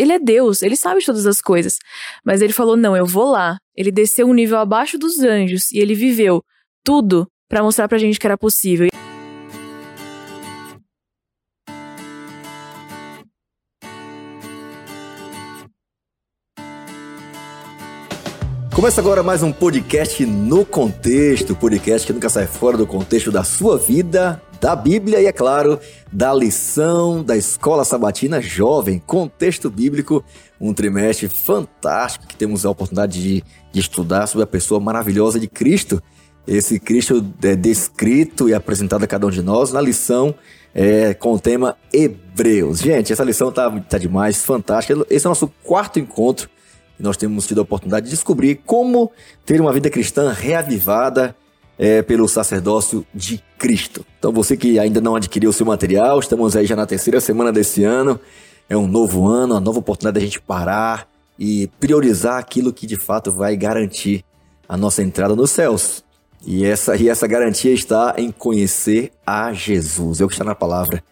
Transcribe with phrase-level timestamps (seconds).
[0.00, 1.78] ele é Deus, ele sabe de todas as coisas.
[2.24, 3.58] Mas ele falou: não, eu vou lá.
[3.76, 6.42] Ele desceu um nível abaixo dos anjos e ele viveu
[6.82, 8.88] tudo para mostrar pra gente que era possível.
[18.74, 23.44] Começa agora mais um podcast no contexto, podcast que nunca sai fora do contexto da
[23.44, 25.80] sua vida, da Bíblia e, é claro,
[26.12, 30.22] da lição da Escola Sabatina Jovem, contexto bíblico,
[30.60, 35.48] um trimestre fantástico que temos a oportunidade de, de estudar sobre a pessoa maravilhosa de
[35.48, 36.02] Cristo.
[36.46, 40.34] Esse Cristo é descrito e apresentado a cada um de nós na lição
[40.74, 42.80] é, com o tema Hebreus.
[42.80, 45.06] Gente, essa lição tá, tá demais, fantástica.
[45.08, 46.50] Esse é o nosso quarto encontro
[46.98, 49.10] e nós temos tido a oportunidade de descobrir como
[49.46, 51.34] ter uma vida cristã reavivada
[51.80, 54.04] é, pelo sacerdócio de Cristo.
[54.18, 57.50] Então, você que ainda não adquiriu o seu material, estamos aí já na terceira semana
[57.50, 58.20] desse ano.
[58.68, 61.08] É um novo ano, uma nova oportunidade da gente parar
[61.38, 64.22] e priorizar aquilo que de fato vai garantir
[64.68, 66.04] a nossa entrada nos céus.
[66.46, 70.54] E essa, e essa garantia está em conhecer a Jesus, é o que está na
[70.54, 71.02] palavra.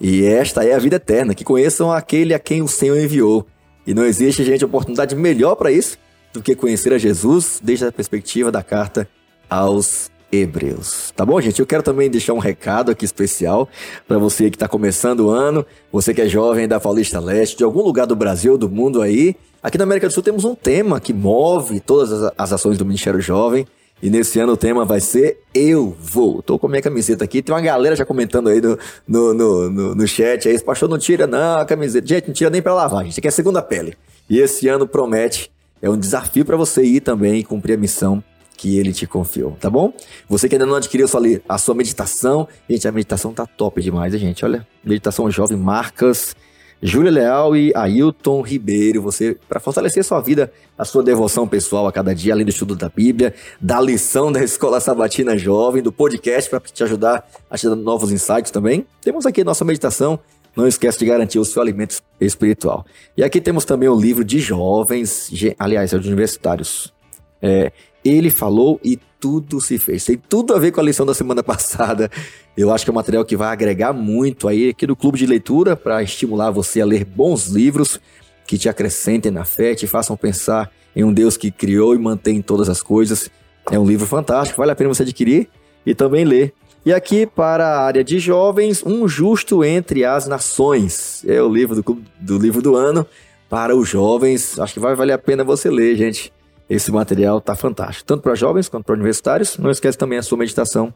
[0.00, 3.44] E esta é a vida eterna, que conheçam aquele a quem o Senhor enviou.
[3.84, 5.98] E não existe, gente, oportunidade melhor para isso
[6.32, 9.08] do que conhecer a Jesus desde a perspectiva da carta
[9.52, 11.12] aos Hebreus.
[11.14, 11.60] Tá bom, gente?
[11.60, 13.68] Eu quero também deixar um recado aqui especial
[14.08, 17.64] para você que está começando o ano, você que é jovem da Paulista Leste, de
[17.64, 19.36] algum lugar do Brasil, do mundo aí.
[19.62, 23.20] Aqui na América do Sul temos um tema que move todas as ações do Ministério
[23.20, 23.66] Jovem.
[24.02, 26.42] E nesse ano o tema vai ser Eu Vou.
[26.42, 27.40] Tô com a minha camiseta aqui.
[27.40, 30.48] Tem uma galera já comentando aí no, no, no, no, no chat.
[30.48, 32.04] Aí, esse pastor não tira não a camiseta.
[32.04, 33.20] Gente, não tira nem para lavar, gente.
[33.20, 33.94] Aqui é segunda pele.
[34.28, 35.52] E esse ano promete.
[35.80, 38.22] É um desafio para você ir também e cumprir a missão
[38.62, 39.92] que ele te confiou, tá bom?
[40.28, 41.08] Você que ainda não adquiriu
[41.48, 44.44] a sua meditação, gente, a meditação tá top demais, gente.
[44.44, 46.36] Olha, meditação jovem, marcas
[46.80, 49.02] Júlia Leal e Ailton Ribeiro.
[49.02, 52.76] Você, para fortalecer sua vida, a sua devoção pessoal a cada dia, além do estudo
[52.76, 57.68] da Bíblia, da lição da Escola Sabatina Jovem, do podcast para te ajudar a te
[57.68, 58.86] dar novos insights também.
[59.00, 60.20] Temos aqui nossa meditação.
[60.54, 62.86] Não esquece de garantir o seu alimento espiritual.
[63.16, 66.92] E aqui temos também o livro de jovens, aliás, é de universitários.
[67.40, 67.72] É,
[68.04, 70.04] ele falou e tudo se fez.
[70.04, 72.10] Tem tudo a ver com a lição da semana passada.
[72.56, 75.26] Eu acho que é um material que vai agregar muito aí aqui do clube de
[75.26, 78.00] leitura para estimular você a ler bons livros
[78.46, 82.42] que te acrescentem na fé, te façam pensar em um Deus que criou e mantém
[82.42, 83.30] todas as coisas.
[83.70, 85.48] É um livro fantástico, vale a pena você adquirir
[85.86, 86.52] e também ler.
[86.84, 91.24] E aqui para a área de jovens, Um Justo entre as Nações.
[91.26, 93.06] É o livro do, do livro do ano
[93.48, 94.58] para os jovens.
[94.58, 96.32] Acho que vai valer a pena você ler, gente.
[96.68, 99.58] Esse material tá fantástico, tanto para jovens quanto para universitários.
[99.58, 100.92] Não esquece também a sua meditação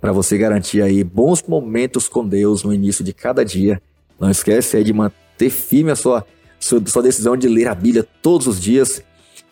[0.00, 3.80] para você garantir aí bons momentos com Deus no início de cada dia.
[4.18, 6.26] Não esquece aí de manter firme a sua,
[6.58, 9.02] sua, sua decisão de ler a Bíblia todos os dias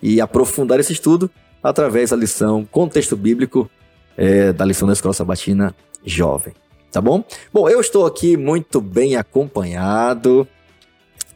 [0.03, 1.31] e aprofundar esse estudo
[1.62, 3.70] através da lição Contexto Bíblico
[4.16, 6.53] é, da lição da Escola Sabatina Jovem.
[6.91, 7.25] Tá bom?
[7.53, 10.49] Bom, eu estou aqui muito bem acompanhado.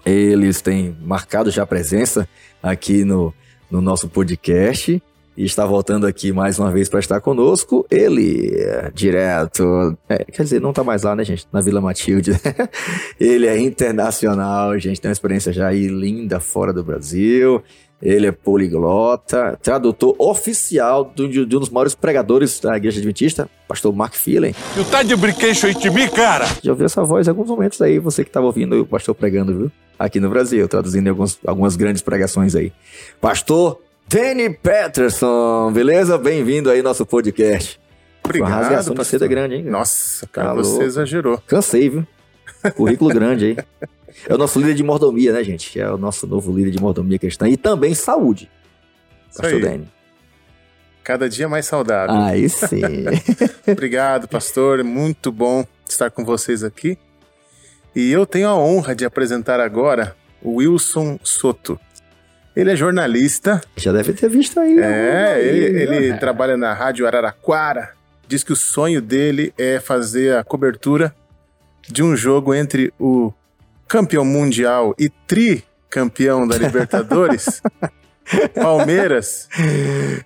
[0.05, 2.29] Eles têm marcado já a presença
[2.61, 3.33] aqui no,
[3.75, 5.03] no nosso podcast.
[5.37, 7.85] E está voltando aqui mais uma vez para estar conosco.
[7.91, 8.53] Ele,
[8.95, 9.99] direto.
[10.09, 11.45] É, quer dizer, não está mais lá, né, gente?
[11.53, 12.31] Na Vila Matilde.
[13.19, 15.01] ele é internacional, gente.
[15.01, 17.61] Tem uma experiência já aí linda fora do Brasil.
[18.05, 24.15] Ele é poliglota, tradutor oficial de um dos maiores pregadores da Igreja Adventista, pastor Mark
[24.15, 24.51] Phelan.
[24.75, 26.45] Tu tá de brinquedo aí de mim, cara?
[26.63, 29.57] Já ouviu essa voz em alguns momentos aí, você que estava ouvindo o pastor pregando,
[29.57, 29.73] viu?
[29.99, 32.75] Aqui no Brasil, traduzindo alguns, algumas grandes pregações aí.
[33.23, 36.19] Pastor Danny Peterson, beleza?
[36.19, 37.81] Bem-vindo aí ao nosso podcast.
[38.23, 39.63] Obrigado, A rasgação de seda grande, hein?
[39.63, 41.41] Nossa, cara, tá você exagerou.
[41.47, 42.07] Cansei, viu?
[42.77, 43.89] Currículo grande aí.
[44.29, 45.79] É o nosso líder de mordomia, né, gente?
[45.79, 47.49] É o nosso novo líder de mordomia cristã.
[47.49, 48.51] E também saúde.
[49.37, 49.89] Pastor Dani.
[51.03, 52.17] Cada dia mais saudável.
[52.17, 52.81] Aí sim.
[53.71, 54.83] Obrigado, pastor.
[54.83, 56.97] Muito bom estar com vocês aqui.
[57.95, 61.79] E eu tenho a honra de apresentar agora o Wilson Soto.
[62.57, 63.61] Ele é jornalista.
[63.77, 64.79] Já deve ter visto aí.
[64.79, 66.17] É, aí, ele, ele é.
[66.17, 67.93] trabalha na Rádio Araraquara.
[68.27, 71.15] Diz que o sonho dele é fazer a cobertura
[71.89, 73.33] de um jogo entre o
[73.95, 77.63] campeão mundial e tricampeão da Libertadores,
[78.53, 79.49] Palmeiras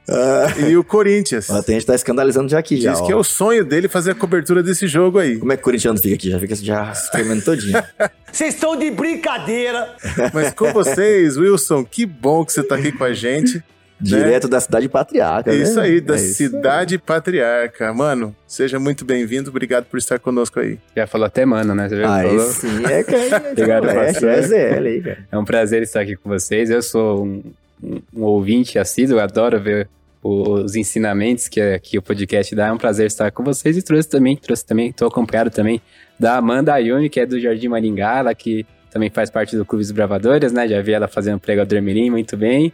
[0.09, 1.50] uh, e o Corinthians.
[1.50, 2.76] A gente tá escandalizando já aqui.
[2.76, 3.17] Diz já, que ó.
[3.17, 5.37] é o sonho dele fazer a cobertura desse jogo aí.
[5.37, 6.31] Como é que o corintiano fica aqui?
[6.31, 7.76] Já fica já tremendo todinho.
[8.32, 9.94] Vocês estão de brincadeira.
[10.32, 13.62] Mas com vocês, Wilson, que bom que você tá aqui com a gente.
[14.00, 15.53] Direto da cidade patriarca.
[15.53, 15.83] Isso né?
[15.83, 17.93] aí, da É isso cidade patriarca.
[17.93, 19.50] Mano, seja muito bem-vindo.
[19.50, 20.79] Obrigado por estar conosco aí.
[20.97, 21.89] Já falou até mano, né?
[21.89, 22.09] Você viu?
[22.09, 22.53] Aí Falou.
[22.53, 23.00] sim, é
[23.53, 24.29] Obrigado, é, pastor.
[24.31, 25.19] é ZL aí, cara.
[25.33, 26.71] É um prazer estar aqui com vocês.
[26.71, 27.43] Eu sou um,
[27.83, 29.89] um- um ouvinte assíduo, adoro ver
[30.23, 32.67] os ensinamentos que, que o podcast dá.
[32.67, 35.81] É um prazer estar com vocês e trouxe também, trouxe também, estou acompanhado também
[36.19, 39.82] da Amanda Ayumi, que é do Jardim Maringá, ela que também faz parte do Clube
[39.82, 40.67] dos Bravadores, né?
[40.69, 42.73] Já vi ela fazendo pregador mirim muito bem.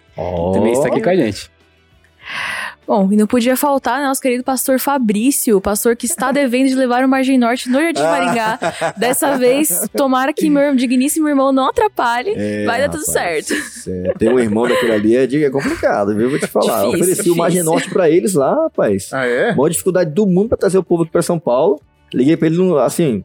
[0.53, 1.51] Também está aqui com a gente.
[2.87, 6.69] Bom, e não podia faltar né, nosso querido pastor Fabrício, o pastor que está devendo
[6.69, 8.59] de levar o Margem Norte no Jardim Maringá.
[8.97, 12.35] Dessa vez, tomara que meu digníssimo irmão não atrapalhe.
[12.37, 13.89] É, Vai dar tudo rapaz, certo.
[13.89, 16.29] é, ter um irmão daquele ali é, é complicado, viu?
[16.29, 16.85] Vou te falar.
[16.85, 17.37] Difícil, Ofereci o difícil.
[17.37, 19.09] Margem Norte pra eles lá, rapaz.
[19.13, 19.55] Ah, é?
[19.55, 21.81] Maior dificuldade do mundo pra trazer o povo aqui pra São Paulo.
[22.13, 23.25] Liguei pra ele, assim,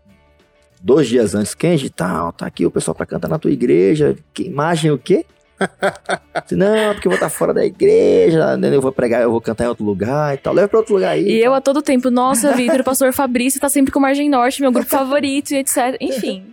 [0.80, 1.54] dois dias antes.
[1.54, 4.16] Kenji, tá, tá aqui o pessoal pra cantar na tua igreja.
[4.34, 5.26] Que imagem o quê?
[6.52, 8.74] Não, porque eu vou estar fora da igreja, né?
[8.74, 10.54] eu vou pregar, eu vou cantar em outro lugar e tal.
[10.54, 11.26] Leva pra outro lugar aí.
[11.26, 14.30] E eu a todo tempo, nossa, Vitor, o pastor Fabrício tá sempre com o Margem
[14.30, 15.98] Norte, meu grupo favorito e etc.
[16.00, 16.46] Enfim.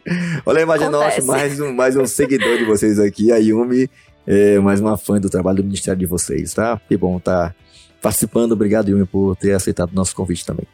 [0.44, 3.88] Olha a Imagem Norte, mais um, mais um seguidor de vocês aqui, a Yumi,
[4.26, 6.80] é, mais uma fã do trabalho do Ministério de vocês, tá?
[6.88, 7.54] Que bom tá
[8.02, 8.52] participando.
[8.52, 10.66] Obrigado, Yumi, por ter aceitado o nosso convite também.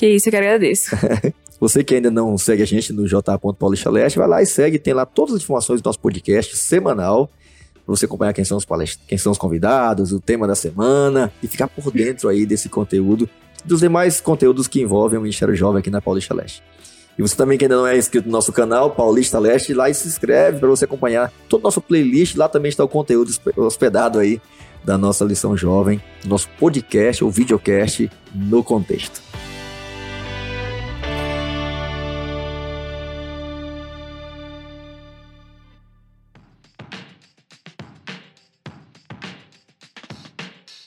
[0.00, 0.96] Que isso, eu que agradeço.
[1.60, 4.94] Você que ainda não segue a gente no j.paulista Leste, vai lá e segue, tem
[4.94, 7.26] lá todas as informações do nosso podcast semanal,
[7.74, 8.98] pra você acompanhar quem são os palest...
[9.06, 13.28] quem são os convidados, o tema da semana e ficar por dentro aí desse conteúdo,
[13.62, 16.62] dos demais conteúdos que envolvem o Ministério Jovem aqui na Paulista Leste.
[17.18, 19.92] E você também que ainda não é inscrito no nosso canal, Paulista Leste, lá e
[19.92, 22.36] se inscreve para você acompanhar todo o nosso playlist.
[22.36, 24.40] Lá também está o conteúdo hospe- hospedado aí
[24.82, 29.20] da nossa lição jovem, nosso podcast ou videocast no contexto.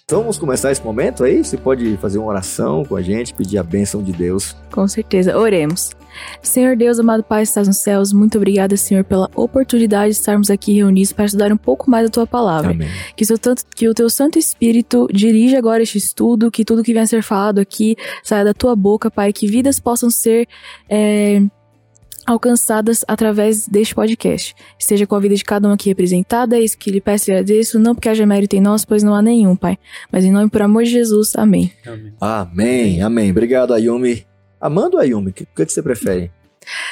[0.05, 1.41] Então vamos começar esse momento aí?
[1.41, 4.53] Você pode fazer uma oração com a gente, pedir a bênção de Deus.
[4.69, 5.38] Com certeza.
[5.38, 5.91] Oremos.
[6.41, 10.73] Senhor Deus, amado Pai, estás nos céus, muito obrigada, Senhor, pela oportunidade de estarmos aqui
[10.73, 12.71] reunidos para estudar um pouco mais a tua palavra.
[12.71, 12.89] Amém.
[13.15, 16.83] Que, o seu tanto, que o teu Santo Espírito dirija agora este estudo, que tudo
[16.83, 20.47] que venha a ser falado aqui saia da tua boca, Pai, que vidas possam ser
[20.89, 21.41] é,
[22.25, 24.55] alcançadas através deste podcast.
[24.77, 27.33] Esteja com a vida de cada um aqui representada, é isso que lhe peço e
[27.33, 29.77] agradeço, não porque haja mérito em nós, pois não há nenhum, Pai,
[30.11, 31.71] mas em nome por amor de Jesus, amém.
[32.19, 33.31] Amém, amém.
[33.31, 34.25] Obrigado, Ayumi.
[34.59, 35.31] Amanda ou Ayumi?
[35.31, 36.31] O que, que você prefere?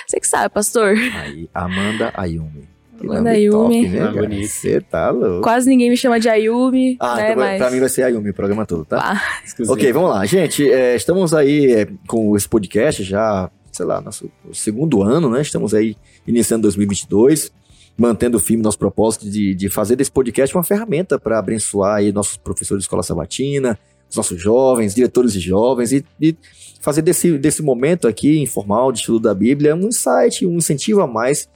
[0.05, 0.95] Você que sabe, pastor.
[1.15, 2.69] Aí, Amanda Ayumi.
[2.99, 3.89] Que Amanda Ayumi.
[3.89, 3.97] Top,
[4.27, 4.47] né, Ah.
[4.47, 5.41] Você tá louco.
[5.41, 7.57] Quase ninguém me chama de Ayumi, Ah, né, então mas...
[7.57, 9.21] pra mim vai ser Ayumi o programa todo, tá?
[9.45, 9.73] Exclusivo.
[9.73, 10.25] Ok, vamos lá.
[10.25, 15.41] Gente, é, estamos aí é, com esse podcast já, sei lá, nosso segundo ano, né?
[15.41, 15.95] Estamos aí
[16.27, 17.51] iniciando 2022,
[17.97, 22.37] mantendo firme nosso propósito de, de fazer desse podcast uma ferramenta para abençoar aí nossos
[22.37, 23.77] professores de escola sabatina,
[24.09, 26.35] os nossos jovens, diretores de jovens e, e
[26.79, 31.07] fazer desse, desse momento aqui informal de estudo da Bíblia um insight, um incentivo a
[31.07, 31.47] mais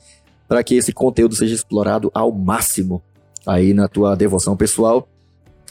[0.47, 3.01] para que esse conteúdo seja explorado ao máximo
[3.45, 5.07] aí na tua devoção pessoal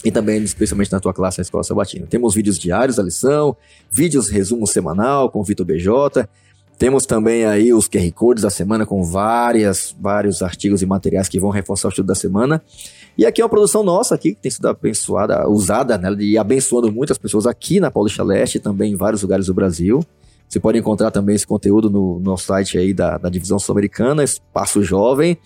[0.04, 2.06] e também, especialmente na tua classe na Escola Sabatina.
[2.06, 3.56] Temos vídeos diários da lição,
[3.90, 6.28] vídeos resumo semanal com o Vitor BJ.
[6.76, 11.40] Temos também aí os QR Codes da semana com várias, vários artigos e materiais que
[11.40, 12.62] vão reforçar o estudo da semana.
[13.16, 16.92] E aqui é uma produção nossa aqui, que tem sido abençoada, usada, né, e abençoando
[16.92, 20.04] muitas pessoas aqui na Paulista Leste também em vários lugares do Brasil.
[20.48, 24.82] Você pode encontrar também esse conteúdo no nosso site aí da, da Divisão Sul-Americana, Espaço
[24.82, 25.38] Jovem,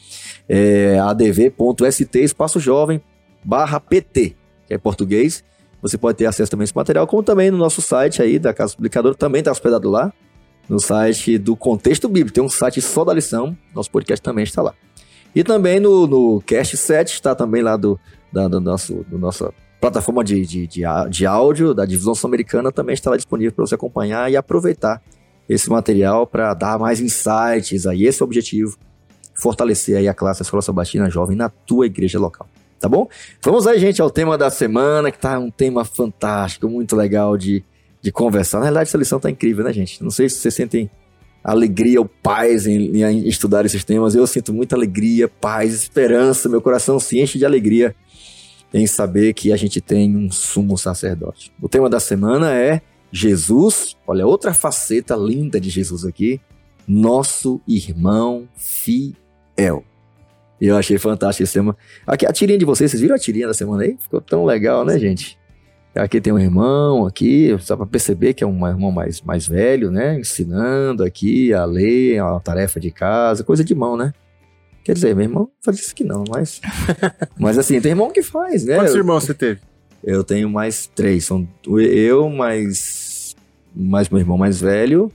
[0.49, 3.01] é, adv.st, Espaço Jovem,
[3.45, 4.35] barra PT,
[4.69, 5.43] que é português.
[5.83, 8.53] Você pode ter acesso também a esse material, como também no nosso site aí da
[8.53, 10.13] Casa Publicadora, também está hospedado lá,
[10.69, 12.35] no site do Contexto Bíblico.
[12.35, 14.75] Tem um site só da lição, nosso podcast também está lá.
[15.35, 17.99] E também no, no Cast 7, está também lá do,
[18.33, 22.95] da, do nosso, do nossa plataforma de, de, de, de áudio da Divisão Sul-Americana, também
[22.95, 25.01] está lá disponível para você acompanhar e aproveitar
[25.49, 28.77] esse material para dar mais insights aí, esse é o objetivo,
[29.35, 32.49] fortalecer aí a classe da Escola Sabatina Jovem na tua igreja local.
[32.81, 33.09] Tá bom?
[33.43, 37.65] Vamos aí, gente, ao tema da semana, que tá um tema fantástico, muito legal de,
[38.01, 38.59] de conversar.
[38.59, 40.03] Na realidade, essa lição tá incrível, né, gente?
[40.03, 40.89] Não sei se vocês sentem
[41.43, 44.15] alegria ou paz em, em estudar esses temas.
[44.15, 46.49] Eu sinto muita alegria, paz, esperança.
[46.49, 47.95] Meu coração se enche de alegria
[48.73, 51.53] em saber que a gente tem um sumo sacerdote.
[51.61, 52.81] O tema da semana é
[53.11, 53.97] Jesus.
[54.07, 56.41] Olha, outra faceta linda de Jesus aqui.
[56.87, 59.85] Nosso irmão fiel.
[60.61, 61.77] E eu achei fantástico esse tema.
[62.07, 63.97] Aqui a tirinha de vocês, vocês viram a tirinha da semana aí?
[64.01, 65.39] Ficou tão legal, né, gente?
[65.95, 69.91] Aqui tem um irmão aqui, só para perceber que é um irmão mais, mais velho,
[69.91, 70.19] né?
[70.19, 74.13] Ensinando aqui a ler, a tarefa de casa, coisa de mão, né?
[74.85, 76.61] Quer dizer, meu irmão faz isso que não, mas.
[77.39, 78.77] mas assim, tem irmão que faz, né?
[78.77, 79.61] Quantos irmãos você teve?
[80.05, 81.25] Eu tenho mais três.
[81.25, 83.35] São eu, mais,
[83.75, 85.11] mais meu irmão mais velho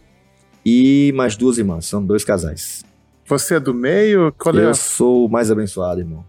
[0.65, 1.85] e mais duas irmãs.
[1.85, 2.83] São dois casais.
[3.25, 4.33] Você é do meio?
[4.37, 4.73] Qual eu é?
[4.73, 6.23] sou o mais abençoado, irmão.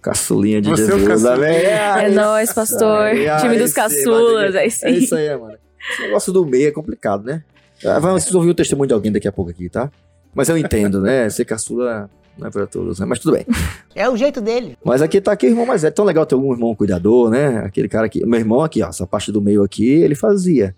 [0.00, 1.06] Caçulinha de Você é Jesus.
[1.06, 1.34] caçulinha.
[1.34, 2.04] amém?
[2.06, 3.00] É nóis, pastor.
[3.00, 4.86] aí, Time dos caçulas, que- sim.
[4.86, 5.56] É isso aí, mano.
[5.92, 7.42] Esse negócio do meio é complicado, né?
[7.84, 9.90] Ah, Vamos vocês ouvir o testemunho de alguém daqui a pouco aqui, tá?
[10.34, 11.28] Mas eu entendo, né?
[11.30, 13.06] Ser caçula não é pra todos, né?
[13.06, 13.46] Mas tudo bem.
[13.94, 14.76] É o jeito dele.
[14.84, 15.94] Mas aqui tá aqui o irmão mais velho.
[15.94, 17.58] Tão legal ter um irmão cuidador, né?
[17.64, 18.24] Aquele cara aqui.
[18.26, 18.88] Meu irmão aqui, ó.
[18.88, 20.74] Essa parte do meio aqui, ele fazia.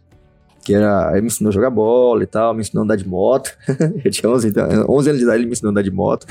[0.63, 1.11] Que era.
[1.13, 2.55] Ele me ensinou a jogar bola e tal.
[2.55, 3.57] Me ensinou a andar de moto.
[4.05, 6.27] eu tinha 11, então, 11 anos de idade, ele me ensinou a andar de moto.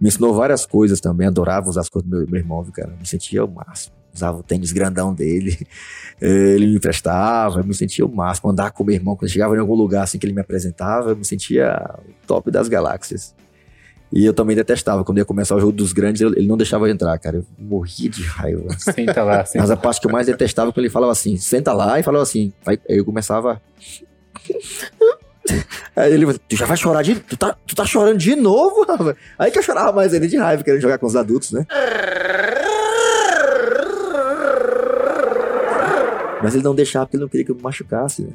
[0.00, 1.26] Me ensinou várias coisas também.
[1.26, 2.94] Adorava usar as coisas do meu, meu irmão, cara?
[2.98, 3.94] Me sentia o máximo.
[4.14, 5.66] Usava o tênis grandão dele.
[6.20, 7.60] Ele me emprestava.
[7.60, 8.50] Eu me sentia o máximo.
[8.50, 9.16] Andar com meu irmão.
[9.16, 12.50] Quando chegava em algum lugar assim que ele me apresentava, eu me sentia o top
[12.50, 13.34] das galáxias.
[14.12, 15.04] E eu também detestava.
[15.04, 17.36] Quando ia começar o jogo dos grandes, ele não deixava eu entrar, cara.
[17.36, 18.66] Eu morria de raiva.
[18.78, 21.36] Senta lá, senta Mas a parte que eu mais detestava é quando ele falava assim,
[21.36, 22.52] senta lá, e falava assim.
[22.66, 23.60] Aí eu começava.
[25.96, 27.14] Aí ele tu já vai chorar de.
[27.16, 29.16] Tu tá, tu tá chorando de novo, rapaz?
[29.38, 31.66] Aí que eu chorava mais ele de raiva, querendo jogar com os adultos, né?
[36.42, 38.30] Mas ele não deixava porque ele não queria que eu me machucasse, né?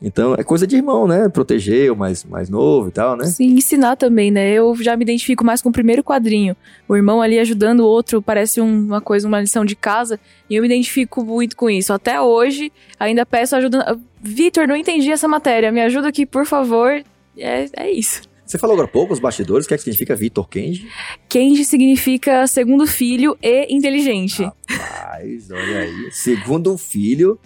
[0.00, 1.28] Então é coisa de irmão, né?
[1.28, 3.24] Proteger o mais, mais novo e tal, né?
[3.24, 4.52] Sim, ensinar também, né?
[4.52, 6.56] Eu já me identifico mais com o primeiro quadrinho.
[6.88, 10.20] O irmão ali ajudando o outro parece um- uma coisa, uma lição de casa.
[10.48, 11.92] E eu me identifico muito com isso.
[11.92, 13.98] Até hoje, ainda peço ajuda.
[14.22, 15.72] Vitor, não entendi essa matéria.
[15.72, 17.02] Me ajuda aqui, por favor.
[17.36, 18.22] É, é isso.
[18.46, 20.88] Você falou agora há pouco, os bastidores, o que é que significa Vitor Kenji?
[21.28, 24.42] Kenji significa segundo filho e inteligente.
[24.70, 26.08] Rapaz, olha aí.
[26.12, 27.38] Segundo filho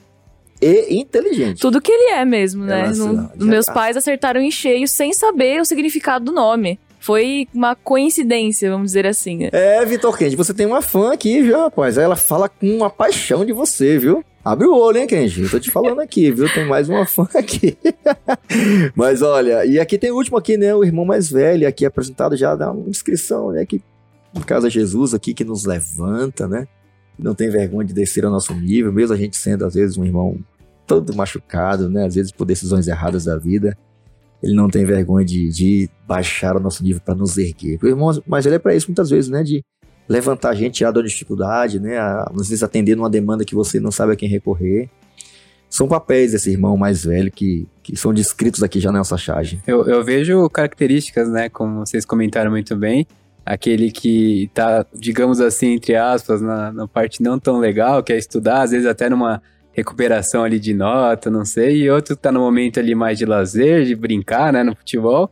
[0.63, 1.61] e inteligente.
[1.61, 2.89] Tudo que ele é mesmo, né?
[2.89, 6.79] Nossa, No- já- meus pais acertaram em cheio sem saber o significado do nome.
[7.01, 9.39] Foi uma coincidência, vamos dizer assim.
[9.39, 9.49] né?
[9.53, 11.99] É, Vitor Kenji, você tem uma fã aqui, viu, rapaz?
[11.99, 14.25] Ela fala com uma paixão de você, viu?
[14.45, 15.43] Abre o olho, hein, Kenji?
[15.43, 16.53] Eu tô te falando aqui, viu?
[16.53, 17.77] Tem mais uma fã aqui.
[18.95, 20.75] Mas olha, e aqui tem o último aqui, né?
[20.75, 23.65] O irmão mais velho, aqui apresentado já dá uma descrição, né?
[23.67, 23.81] Que
[24.35, 26.67] no caso é Jesus aqui que nos levanta, né?
[27.19, 30.05] Não tem vergonha de descer ao nosso nível, mesmo a gente sendo às vezes um
[30.05, 30.37] irmão
[31.01, 32.05] todo machucado, né?
[32.05, 33.77] Às vezes por decisões erradas da vida.
[34.43, 37.79] Ele não tem vergonha de, de baixar o nosso nível para nos erguer.
[37.83, 39.43] Irmão, mas ele é para isso muitas vezes, né?
[39.43, 39.65] De
[40.09, 41.99] levantar a gente, tirar da dificuldade, né?
[41.99, 44.91] A, às vezes atender numa demanda que você não sabe a quem recorrer.
[45.71, 49.63] São papéis desse irmão mais velho que, que são descritos aqui já nessa charge.
[49.67, 51.49] Eu, eu vejo características, né?
[51.49, 53.07] Como vocês comentaram muito bem.
[53.47, 58.19] Aquele que tá, digamos assim, entre aspas, na, na parte não tão legal, que é
[58.19, 59.43] estudar, às vezes até numa
[59.73, 63.85] recuperação ali de nota, não sei, e outro tá no momento ali mais de lazer,
[63.85, 65.31] de brincar, né, no futebol.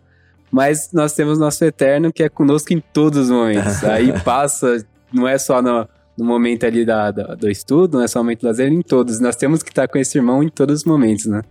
[0.50, 3.82] Mas nós temos nosso eterno que é conosco em todos os momentos.
[3.84, 5.86] Aí passa, não é só no,
[6.18, 8.82] no momento ali da, da- do estudo, não é só no momento do lazer, em
[8.82, 9.20] todos.
[9.20, 11.42] Nós temos que estar com esse irmão em todos os momentos, né?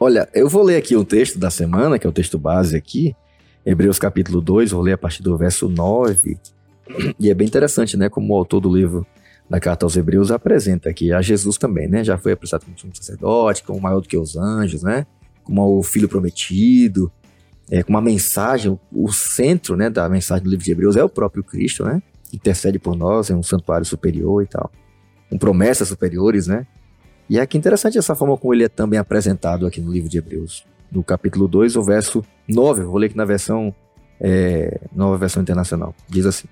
[0.00, 3.14] Olha, eu vou ler aqui o texto da semana, que é o texto base aqui,
[3.64, 6.36] Hebreus capítulo 2, vou ler a partir do verso 9.
[7.20, 9.06] E é bem interessante, né, como o autor do livro
[9.52, 12.02] da carta aos Hebreus apresenta aqui a Jesus também, né?
[12.02, 15.06] Já foi apresentado como sumo sacerdote, como maior do que os anjos, né?
[15.44, 17.12] Como o filho prometido,
[17.70, 21.08] é, com uma mensagem, o centro, né, da mensagem do livro de Hebreus é o
[21.08, 22.02] próprio Cristo, né?
[22.32, 24.72] Intercede por nós, é um santuário superior e tal.
[25.28, 26.66] Com promessas superiores, né?
[27.28, 30.64] E é interessante essa forma como ele é também apresentado aqui no livro de Hebreus.
[30.90, 33.74] No capítulo 2, o verso 9, eu vou ler aqui na versão,
[34.18, 35.94] é, nova versão internacional.
[36.08, 36.48] Diz assim: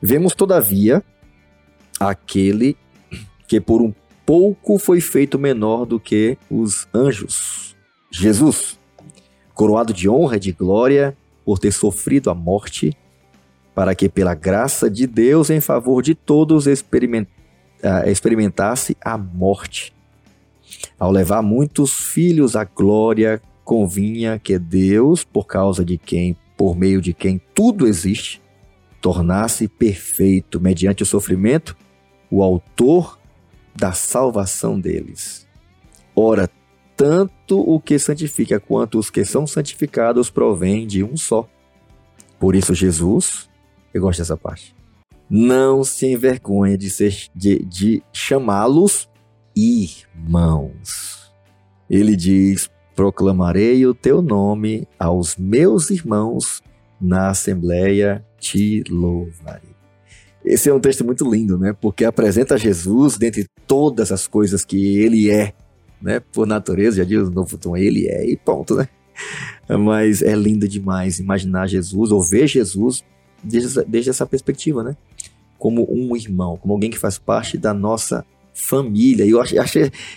[0.00, 1.04] Vemos, todavia,
[1.98, 2.76] aquele
[3.46, 3.92] que por um
[4.24, 7.76] pouco foi feito menor do que os anjos.
[8.10, 8.78] Jesus,
[9.54, 12.96] coroado de honra e de glória por ter sofrido a morte,
[13.74, 19.94] para que pela graça de Deus em favor de todos ah, experimentasse a morte.
[20.98, 27.00] Ao levar muitos filhos à glória, convinha que Deus, por causa de quem, por meio
[27.00, 28.40] de quem tudo existe,
[29.00, 31.76] tornasse perfeito mediante o sofrimento
[32.30, 33.18] o autor
[33.74, 35.46] da salvação deles.
[36.14, 36.48] Ora,
[36.96, 41.48] tanto o que santifica quanto os que são santificados provém de um só.
[42.38, 43.48] Por isso, Jesus,
[43.92, 44.74] eu gosto dessa parte,
[45.28, 49.08] não se envergonha de, ser, de, de chamá-los
[49.54, 51.32] irmãos.
[51.88, 56.62] Ele diz: proclamarei o teu nome aos meus irmãos
[57.00, 59.75] na assembleia, te louvarei.
[60.46, 61.74] Esse é um texto muito lindo, né?
[61.78, 65.52] Porque apresenta Jesus dentre todas as coisas que ele é,
[66.00, 66.20] né?
[66.20, 68.88] Por natureza, já diz o novo tom, ele é e ponto, né?
[69.68, 73.02] Mas é lindo demais imaginar Jesus ou ver Jesus
[73.42, 74.96] desde essa, desde essa perspectiva, né?
[75.58, 78.24] Como um irmão, como alguém que faz parte da nossa
[78.54, 79.24] família.
[79.24, 79.58] E eu achei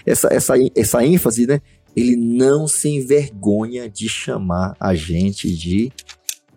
[0.05, 1.59] essa, essa, essa ênfase, né?
[1.95, 5.91] Ele não se envergonha de chamar a gente de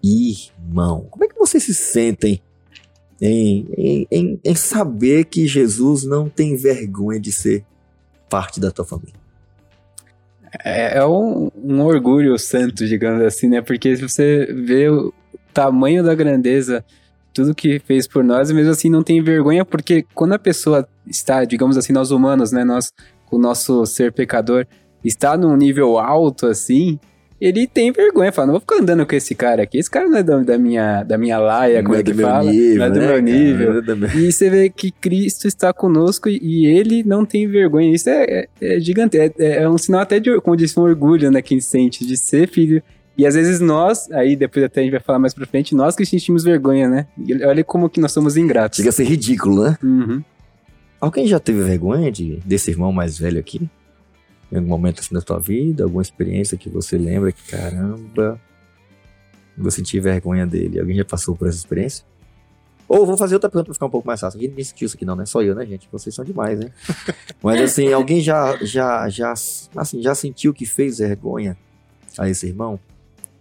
[0.02, 1.06] irmão.
[1.10, 2.42] Como é que vocês se sentem
[3.24, 7.64] em, em, em, saber que Jesus não tem vergonha de ser
[8.28, 9.14] parte da tua família?
[10.64, 13.62] É, é um, um, orgulho santo, digamos assim, né?
[13.62, 15.14] Porque você vê o
[15.54, 16.84] tamanho da grandeza,
[17.32, 20.86] tudo que fez por nós, e mesmo assim não tem vergonha, porque quando a pessoa
[21.06, 22.64] está, digamos assim, nós humanos, né?
[22.64, 22.90] Nós,
[23.30, 24.66] o nosso ser pecador,
[25.04, 26.98] está num nível alto assim,
[27.44, 30.18] ele tem vergonha, fala, não vou ficar andando com esse cara aqui, esse cara não
[30.18, 32.90] é da, da minha, da minha laia, como é, é que fala, nível, não é
[32.90, 33.82] do né, meu nível.
[33.84, 38.08] Cara, e você vê que Cristo está conosco e, e ele não tem vergonha, isso
[38.08, 41.42] é, é, é gigante, é, é, um sinal até de, como disse, um orgulho, né,
[41.42, 42.82] que sente de ser filho
[43.16, 45.94] e às vezes nós, aí depois até a gente vai falar mais pra frente, nós
[45.94, 47.06] que sentimos vergonha, né?
[47.18, 48.78] E olha como que nós somos ingratos.
[48.78, 49.78] Chega a ser ridículo, né?
[49.82, 50.22] Uhum.
[51.00, 53.68] Alguém já teve vergonha de, desse irmão mais velho aqui?
[54.52, 58.38] Em algum momento assim da tua vida, alguma experiência que você lembra que, caramba,
[59.56, 60.78] vou sentir vergonha dele.
[60.78, 62.04] Alguém já passou por essa experiência?
[62.86, 64.38] Ou vou fazer outra pergunta pra ficar um pouco mais fácil.
[64.38, 65.24] Ninguém sentiu isso aqui não, né?
[65.24, 65.88] Só eu, né, gente?
[65.90, 66.70] Vocês são demais, né?
[67.42, 69.32] Mas assim, alguém já, já, já,
[69.74, 71.56] assim, já sentiu que fez vergonha
[72.18, 72.78] a esse irmão?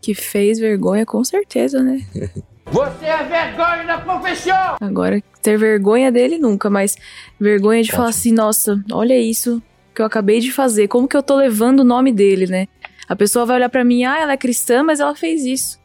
[0.02, 2.00] Que fez vergonha, com certeza, né?
[2.72, 4.78] Você é vergonha da profissão!
[4.80, 6.96] Agora, ter vergonha dele nunca, mas
[7.38, 7.98] vergonha de Ótimo.
[7.98, 9.62] falar assim, nossa, olha isso,
[9.94, 12.68] que eu acabei de fazer, como que eu tô levando o nome dele, né?
[13.08, 15.80] A pessoa vai olhar para mim, ah, ela é cristã, mas ela fez isso.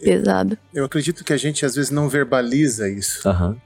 [0.00, 0.58] Pesado.
[0.74, 3.28] Eu acredito que a gente às vezes não verbaliza isso.
[3.28, 3.56] Uhum.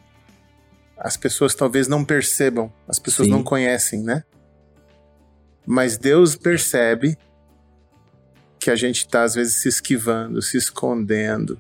[0.97, 3.33] As pessoas talvez não percebam, as pessoas Sim.
[3.33, 4.25] não conhecem, né?
[5.67, 7.17] Mas Deus percebe
[8.59, 11.59] que a gente tá às vezes se esquivando, se escondendo,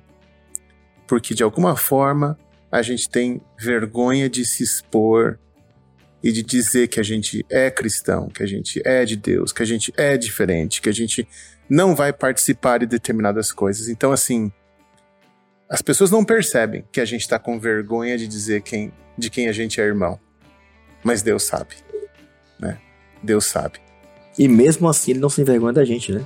[1.06, 2.38] porque de alguma forma
[2.70, 5.38] a gente tem vergonha de se expor,
[6.22, 9.62] e de dizer que a gente é cristão, que a gente é de Deus, que
[9.62, 11.26] a gente é diferente, que a gente
[11.68, 13.88] não vai participar de determinadas coisas.
[13.88, 14.52] Então, assim,
[15.68, 19.48] as pessoas não percebem que a gente está com vergonha de dizer quem, de quem
[19.48, 20.18] a gente é irmão.
[21.02, 21.76] Mas Deus sabe,
[22.58, 22.78] né?
[23.22, 23.78] Deus sabe.
[24.38, 26.24] E mesmo assim, ele não se envergonha da gente, né?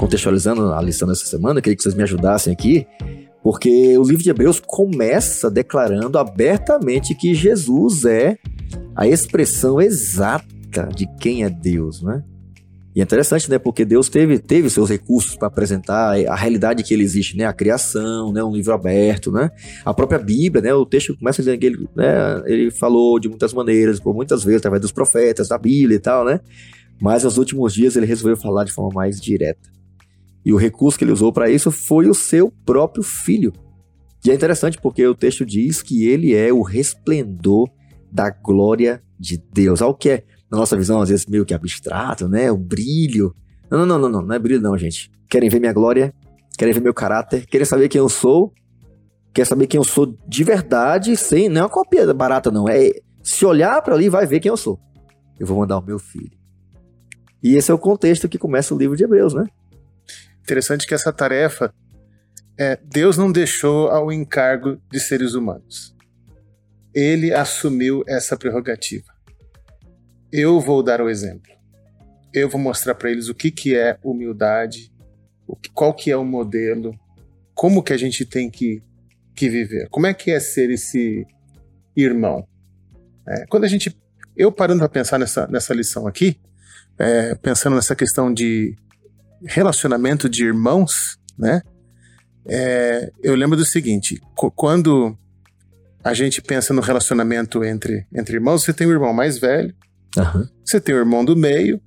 [0.00, 2.86] Contextualizando a lição dessa semana, queria que vocês me ajudassem aqui,
[3.42, 8.38] porque o livro de Hebreus começa declarando abertamente que Jesus é
[8.96, 12.24] a expressão exata de quem é Deus, né?
[12.96, 13.58] E é interessante, né?
[13.58, 17.44] Porque Deus teve, teve seus recursos para apresentar a realidade que ele existe, né?
[17.44, 18.42] A criação, né?
[18.42, 19.50] Um livro aberto, né?
[19.84, 20.74] A própria Bíblia, né?
[20.74, 22.42] O texto começa dizendo que ele, né?
[22.46, 26.24] ele falou de muitas maneiras, por muitas vezes, através dos profetas, da Bíblia e tal,
[26.24, 26.40] né?
[27.00, 29.79] Mas nos últimos dias ele resolveu falar de forma mais direta.
[30.44, 33.52] E o recurso que ele usou para isso foi o seu próprio filho.
[34.24, 37.68] E é interessante porque o texto diz que ele é o resplendor
[38.10, 39.80] da glória de Deus.
[39.80, 42.50] Algo que é, na nossa visão, às vezes meio que abstrato, né?
[42.50, 43.34] O brilho.
[43.70, 45.10] Não, não, não, não, não, não é brilho, não, gente.
[45.28, 46.12] Querem ver minha glória?
[46.58, 47.46] Querem ver meu caráter?
[47.46, 48.52] Querem saber quem eu sou?
[49.32, 51.48] Quer saber quem eu sou de verdade, sem.
[51.48, 52.68] Não é uma cópia barata, não.
[52.68, 52.90] É.
[53.22, 54.78] Se olhar para ali, vai ver quem eu sou.
[55.38, 56.32] Eu vou mandar o meu filho.
[57.42, 59.44] E esse é o contexto que começa o livro de Hebreus, né?
[60.42, 61.72] Interessante que essa tarefa
[62.58, 65.96] é, Deus não deixou ao encargo de seres humanos.
[66.94, 69.06] Ele assumiu essa prerrogativa.
[70.30, 71.50] Eu vou dar o exemplo.
[72.34, 74.92] Eu vou mostrar para eles o que, que é humildade,
[75.74, 76.94] qual que é o modelo,
[77.54, 78.82] como que a gente tem que,
[79.34, 81.26] que viver, como é que é ser esse
[81.96, 82.46] irmão.
[83.26, 83.96] É, quando a gente,
[84.36, 86.38] eu parando para pensar nessa, nessa lição aqui,
[86.98, 88.76] é, pensando nessa questão de
[89.42, 91.62] relacionamento de irmãos, né?
[92.46, 94.20] É, eu lembro do seguinte:
[94.54, 95.16] quando
[96.02, 99.74] a gente pensa no relacionamento entre, entre irmãos, você tem o irmão mais velho,
[100.16, 100.46] uhum.
[100.64, 101.80] você tem o irmão do meio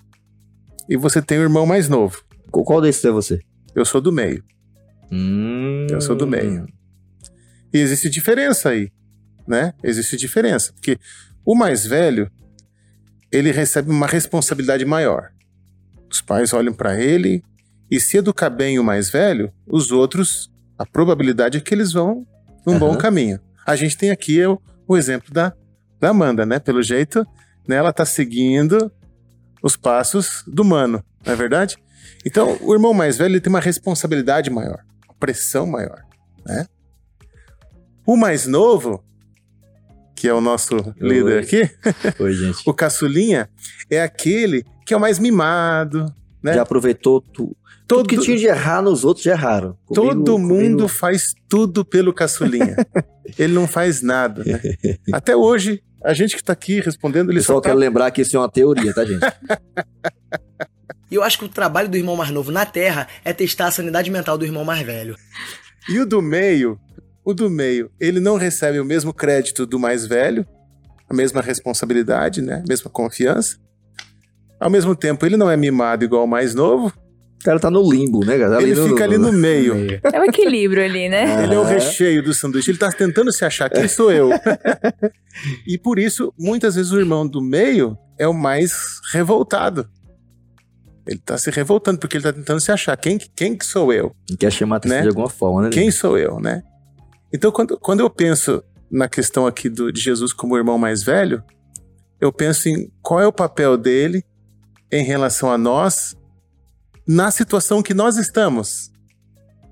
[0.88, 2.24] e você tem o irmão mais novo.
[2.52, 3.40] Qual desses é você?
[3.76, 4.44] Eu sou do meio.
[5.12, 5.88] Hum.
[5.90, 6.68] Eu sou do meio.
[7.74, 8.92] E existe diferença aí,
[9.48, 9.74] né?
[9.84, 11.00] Existe diferença, porque
[11.44, 12.32] o mais velho
[13.32, 15.33] ele recebe uma responsabilidade maior.
[16.14, 17.44] Os pais olham para ele
[17.90, 20.48] e se educar bem o mais velho, os outros,
[20.78, 22.24] a probabilidade é que eles vão
[22.64, 22.80] num uhum.
[22.80, 23.40] bom caminho.
[23.66, 25.54] A gente tem aqui o, o exemplo da,
[26.00, 26.60] da Amanda, né?
[26.60, 27.26] Pelo jeito,
[27.68, 28.92] né, ela está seguindo
[29.64, 31.78] os passos do mano, não é verdade?
[32.24, 36.06] Então, o irmão mais velho tem uma responsabilidade maior, uma pressão maior,
[36.46, 36.68] né?
[38.06, 39.04] O mais novo,
[40.16, 41.72] que é o nosso líder aqui,
[42.20, 42.36] Oi,
[42.68, 43.50] o caçulinha
[43.90, 46.54] é aquele que é o mais mimado, né?
[46.54, 47.56] Já aproveitou tu,
[47.88, 49.78] Todo, tudo que tinha de errar nos outros, já erraram.
[49.86, 52.76] Comigo- todo mundo comigo- faz tudo pelo caçulinha.
[53.38, 54.60] ele não faz nada, né?
[55.12, 57.70] Até hoje, a gente que tá aqui respondendo, ele só só tá...
[57.70, 59.26] quero lembrar que isso é uma teoria, tá, gente?
[61.12, 63.72] E eu acho que o trabalho do irmão mais novo na Terra é testar a
[63.72, 65.16] sanidade mental do irmão mais velho.
[65.90, 66.80] E o do meio,
[67.24, 70.46] o do meio, ele não recebe o mesmo crédito do mais velho,
[71.10, 72.62] a mesma responsabilidade, né?
[72.66, 73.58] A mesma confiança.
[74.64, 76.88] Ao mesmo tempo, ele não é mimado igual o mais novo,
[77.42, 78.62] O cara tá no limbo, né, cara?
[78.64, 79.76] ele fica ali no meio.
[79.76, 80.00] Meio.
[80.14, 81.44] É o equilíbrio ali, né?
[81.44, 82.72] Ele é o recheio do sanduíche.
[82.72, 83.70] Ele tá tentando se achar.
[83.70, 84.30] Quem sou eu?
[85.68, 89.86] e por isso, muitas vezes o irmão do meio é o mais revoltado.
[91.06, 92.96] Ele tá se revoltando porque ele tá tentando se achar.
[92.96, 94.16] Quem, quem que sou eu?
[94.40, 95.02] Quer chamar a atenção Né?
[95.04, 95.70] de alguma forma, né?
[95.70, 96.64] Quem sou eu, né?
[97.34, 101.04] Então, quando, quando eu penso na questão aqui do, de Jesus como o irmão mais
[101.04, 101.44] velho,
[102.22, 104.24] eu penso em qual é o papel dele
[104.94, 106.16] em relação a nós
[107.08, 108.92] na situação que nós estamos.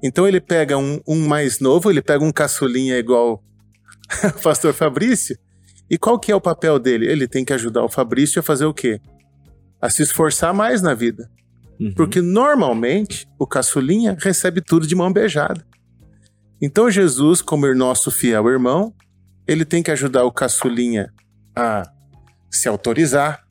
[0.03, 3.43] Então ele pega um, um mais novo, ele pega um caçulinha igual
[4.36, 5.38] o pastor Fabrício,
[5.89, 7.05] e qual que é o papel dele?
[7.05, 8.99] Ele tem que ajudar o Fabrício a fazer o quê?
[9.79, 11.29] A se esforçar mais na vida.
[11.79, 11.93] Uhum.
[11.93, 15.63] Porque normalmente o caçulinha recebe tudo de mão beijada.
[16.62, 18.93] Então Jesus, como o nosso fiel irmão,
[19.47, 21.13] ele tem que ajudar o caçulinha
[21.55, 21.91] a
[22.49, 23.43] se autorizar.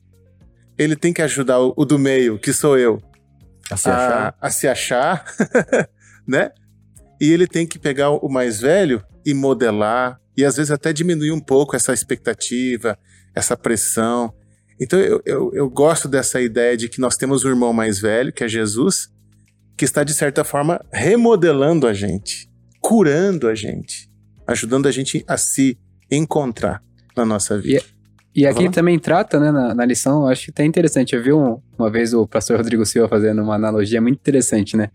[0.81, 2.99] Ele tem que ajudar o, o do meio, que sou eu,
[3.69, 4.35] A se achar.
[4.41, 5.25] a, a se achar,
[6.27, 6.51] né?
[7.19, 11.31] E ele tem que pegar o mais velho e modelar, e às vezes até diminuir
[11.31, 12.97] um pouco essa expectativa,
[13.35, 14.33] essa pressão.
[14.79, 18.33] Então eu, eu, eu gosto dessa ideia de que nós temos um irmão mais velho,
[18.33, 19.07] que é Jesus,
[19.77, 24.09] que está de certa forma remodelando a gente, curando a gente,
[24.47, 25.77] ajudando a gente a se
[26.09, 26.81] encontrar
[27.15, 27.85] na nossa vida.
[28.33, 28.71] E aqui lá?
[28.71, 31.13] também trata, né, na, na lição, eu acho que tá interessante.
[31.15, 34.89] Eu vi um- uma vez o pastor Rodrigo Silva fazendo uma analogia muito interessante, né?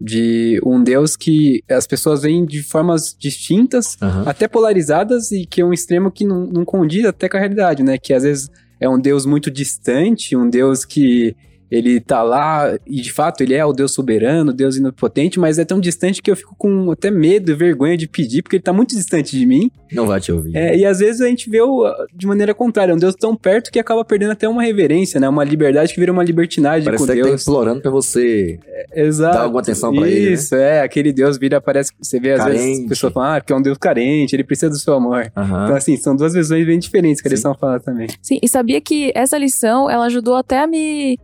[0.00, 4.22] De um Deus que as pessoas veem de formas distintas, Aham.
[4.26, 7.82] até polarizadas, e que é um extremo que não, não condiz até com a realidade,
[7.82, 7.98] né?
[7.98, 11.34] Que às vezes é um Deus muito distante, um Deus que
[11.70, 15.64] ele tá lá, e de fato ele é o Deus soberano, Deus onipotente, mas é
[15.64, 18.72] tão distante que eu fico com até medo e vergonha de pedir, porque ele tá
[18.72, 19.70] muito distante de mim.
[19.92, 20.54] Não vai te ouvir.
[20.56, 23.70] É, e às vezes a gente vê o, de maneira contrária, um Deus tão perto
[23.70, 25.28] que acaba perdendo até uma reverência, né?
[25.28, 27.42] Uma liberdade que vira uma libertinagem Parece com até que tá Deus.
[27.42, 28.58] implorando pra você.
[28.94, 29.36] Exato.
[29.36, 30.32] dar alguma atenção pra ele, né?
[30.32, 30.82] Isso, é.
[30.82, 32.82] Aquele Deus vira, parece que você vê às vezes Carente.
[32.82, 35.30] as pessoas falam, ah, porque é um Deus carente, ele precisa do seu amor.
[35.36, 35.64] Aham.
[35.64, 38.08] Então, assim, são duas visões bem diferentes que eles estão falando também.
[38.20, 41.18] Sim, e sabia que essa lição, ela ajudou até a me...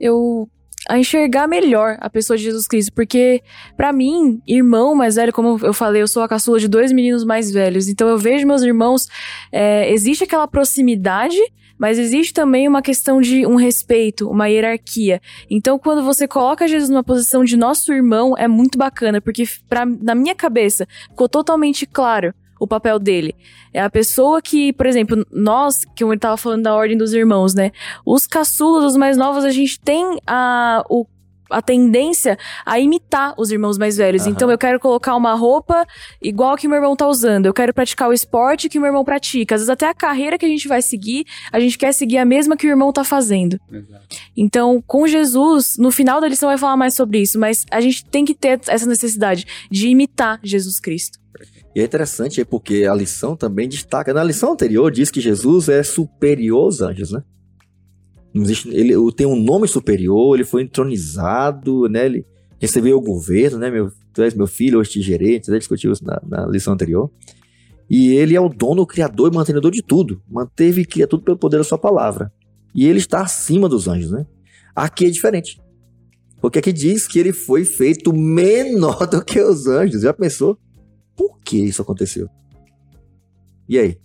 [0.00, 0.48] Eu...
[0.86, 3.40] A enxergar melhor a pessoa de Jesus Cristo, porque
[3.74, 7.24] pra mim, irmão mais velho, como eu falei, eu sou a caçula de dois meninos
[7.24, 9.08] mais velhos, então eu vejo meus irmãos,
[9.50, 11.38] é, existe aquela proximidade,
[11.78, 15.22] mas existe também uma questão de um respeito, uma hierarquia.
[15.50, 19.86] Então, quando você coloca Jesus numa posição de nosso irmão, é muito bacana, porque pra,
[19.86, 23.34] na minha cabeça ficou totalmente claro o papel dele.
[23.72, 27.54] É a pessoa que, por exemplo, nós, que eu tava falando da ordem dos irmãos,
[27.54, 27.70] né?
[28.04, 31.06] Os caçulas, os mais novos, a gente tem a, o,
[31.50, 34.22] a tendência a imitar os irmãos mais velhos.
[34.22, 34.30] Aham.
[34.30, 35.86] Então eu quero colocar uma roupa
[36.22, 37.46] igual que meu irmão tá usando.
[37.46, 39.54] Eu quero praticar o esporte que o meu irmão pratica.
[39.54, 42.24] Às vezes até a carreira que a gente vai seguir, a gente quer seguir a
[42.24, 43.58] mesma que o irmão tá fazendo.
[44.36, 48.04] Então, com Jesus, no final da lição vai falar mais sobre isso, mas a gente
[48.06, 51.23] tem que ter essa necessidade de imitar Jesus Cristo.
[51.74, 54.14] E é interessante aí porque a lição também destaca.
[54.14, 57.22] Na lição anterior diz que Jesus é superior aos anjos, né?
[58.66, 62.06] Ele tem um nome superior, ele foi entronizado, né?
[62.06, 62.26] Ele
[62.60, 63.70] recebeu o governo, né?
[63.70, 65.40] Meu, tu és meu filho, hoje te gerei.
[65.44, 67.10] Já discutiu isso na, na lição anterior.
[67.88, 70.22] E ele é o dono, o criador e mantenedor de tudo.
[70.28, 72.32] Manteve e cria tudo pelo poder da sua palavra.
[72.74, 74.26] E ele está acima dos anjos, né?
[74.74, 75.60] Aqui é diferente.
[76.40, 80.02] Porque aqui diz que ele foi feito menor do que os anjos.
[80.02, 80.58] Já pensou?
[81.16, 82.28] Por que isso aconteceu?
[83.68, 83.98] E aí?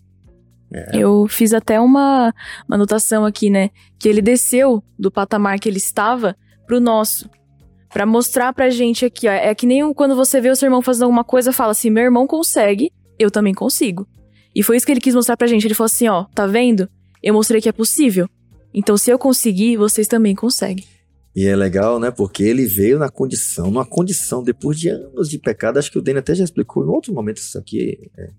[0.93, 2.33] Eu fiz até uma,
[2.67, 3.71] uma anotação aqui, né?
[3.97, 6.35] Que ele desceu do patamar que ele estava
[6.67, 7.29] pro nosso.
[7.91, 9.31] Pra mostrar pra gente aqui, ó.
[9.31, 12.03] É que nem quando você vê o seu irmão fazendo alguma coisa, fala assim: meu
[12.03, 14.07] irmão consegue, eu também consigo.
[14.53, 15.65] E foi isso que ele quis mostrar pra gente.
[15.65, 16.87] Ele falou assim: ó, tá vendo?
[17.21, 18.29] Eu mostrei que é possível.
[18.71, 20.85] Então, se eu conseguir, vocês também conseguem.
[21.35, 22.09] E é legal, né?
[22.11, 25.77] Porque ele veio na condição, numa condição, depois de anos de pecado.
[25.77, 28.09] Acho que o Dani até já explicou em outros momentos isso aqui.
[28.17, 28.29] é.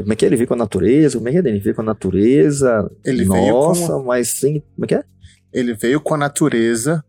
[0.00, 0.28] Como é que é?
[0.28, 1.16] Ele veio com a natureza?
[1.16, 1.40] Como é que é?
[1.40, 2.90] Ele veio com a natureza.
[3.04, 4.60] Ele veio nossa, mas sem.
[4.74, 5.04] Como é que é?
[5.52, 7.02] Ele veio com a natureza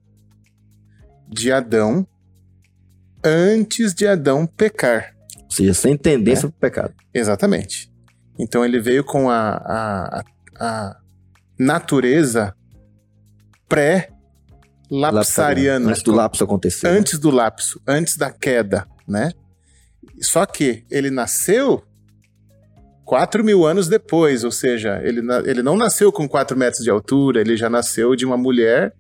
[1.27, 2.07] de Adão
[3.23, 5.13] antes de Adão pecar.
[5.43, 6.49] Ou seja, sem tendência É.
[6.49, 6.93] pro pecado.
[7.13, 7.91] Exatamente.
[8.39, 10.23] Então ele veio com a, a,
[10.57, 10.97] a
[11.59, 12.55] natureza
[14.89, 15.89] pré-lapsariana.
[15.91, 16.87] Antes do lapso acontecer.
[16.91, 16.97] né?
[16.97, 19.31] Antes do lapso, antes da queda, né?
[20.21, 21.83] Só que ele nasceu
[23.05, 27.41] 4 mil anos depois, ou seja, ele, ele não nasceu com 4 metros de altura,
[27.41, 28.93] ele já nasceu de uma mulher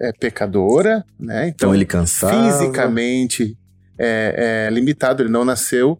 [0.00, 1.48] é, pecadora, né?
[1.48, 2.50] Então ele cansava.
[2.52, 3.56] fisicamente
[3.98, 5.98] é, é, limitado, ele não nasceu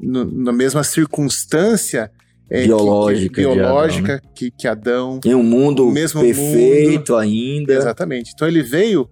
[0.00, 2.10] no- na mesma circunstância
[2.50, 3.62] é, que- Biológica que, de Adão, né?
[3.62, 7.74] biológica que, que Adão Em um mundo perfeito ainda.
[7.74, 8.32] Exatamente.
[8.34, 9.08] Então ele veio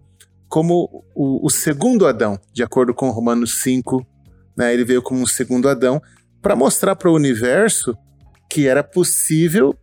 [0.49, 4.05] como o, o segundo Adão, de acordo com Romanos 5,
[4.57, 4.73] né?
[4.73, 6.01] Ele veio como um segundo Adão
[6.43, 7.97] para mostrar para o universo
[8.51, 9.75] que era possível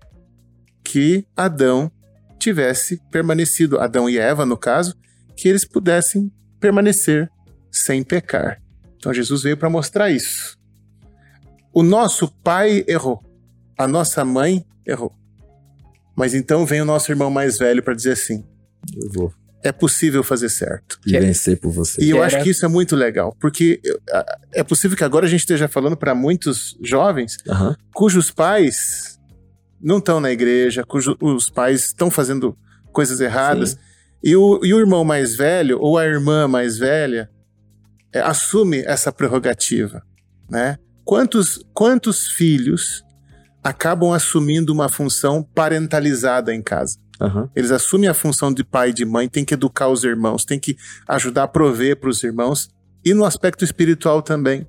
[0.83, 1.91] que Adão
[2.39, 4.95] tivesse permanecido, Adão e Eva, no caso,
[5.35, 7.29] que eles pudessem permanecer
[7.71, 8.59] sem pecar.
[8.97, 10.57] Então Jesus veio para mostrar isso.
[11.73, 13.21] O nosso pai errou,
[13.77, 15.13] a nossa mãe errou.
[16.15, 18.45] Mas então vem o nosso irmão mais velho para dizer assim:
[18.95, 19.33] Eu vou
[19.65, 20.99] é possível fazer certo.
[21.05, 21.99] e vencer por você.
[21.99, 23.81] E eu acho que isso é muito legal, porque
[24.53, 27.37] é possível que agora a gente esteja falando para muitos jovens
[27.91, 29.19] cujos pais
[29.81, 32.55] não estão na igreja, cujos os pais estão fazendo
[32.91, 33.75] coisas erradas,
[34.23, 37.29] e o, e o irmão mais velho ou a irmã mais velha
[38.13, 40.03] é, assume essa prerrogativa,
[40.49, 40.77] né?
[41.03, 43.03] Quantos, quantos filhos
[43.65, 46.99] acabam assumindo uma função parentalizada em casa?
[47.19, 47.49] Aham.
[47.55, 50.59] Eles assumem a função de pai e de mãe, tem que educar os irmãos, tem
[50.59, 52.69] que ajudar a prover para os irmãos
[53.03, 54.67] e no aspecto espiritual também.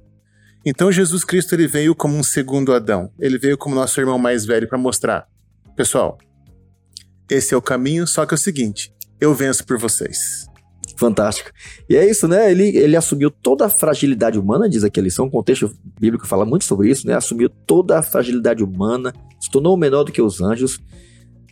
[0.64, 3.12] Então Jesus Cristo ele veio como um segundo Adão.
[3.18, 5.26] Ele veio como nosso irmão mais velho para mostrar,
[5.76, 6.16] pessoal,
[7.28, 10.46] esse é o caminho, só que é o seguinte, eu venço por vocês.
[10.98, 11.50] Fantástico.
[11.88, 12.50] E é isso, né?
[12.50, 15.26] Ele, ele assumiu toda a fragilidade humana, diz aqui a lição.
[15.26, 17.14] O contexto bíblico fala muito sobre isso, né?
[17.14, 20.80] Assumiu toda a fragilidade humana, se tornou menor do que os anjos.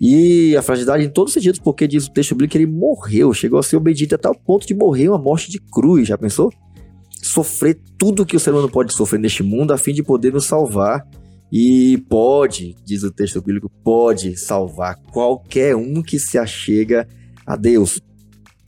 [0.01, 3.33] E a fragilidade em todos os sentidos, porque diz o texto bíblico que ele morreu,
[3.35, 6.51] chegou a ser obediente até o ponto de morrer uma morte de cruz, já pensou?
[7.23, 10.47] Sofrer tudo que o ser humano pode sofrer neste mundo a fim de poder nos
[10.47, 11.07] salvar.
[11.53, 17.07] E pode, diz o texto bíblico, pode salvar qualquer um que se achega
[17.47, 18.01] a Deus.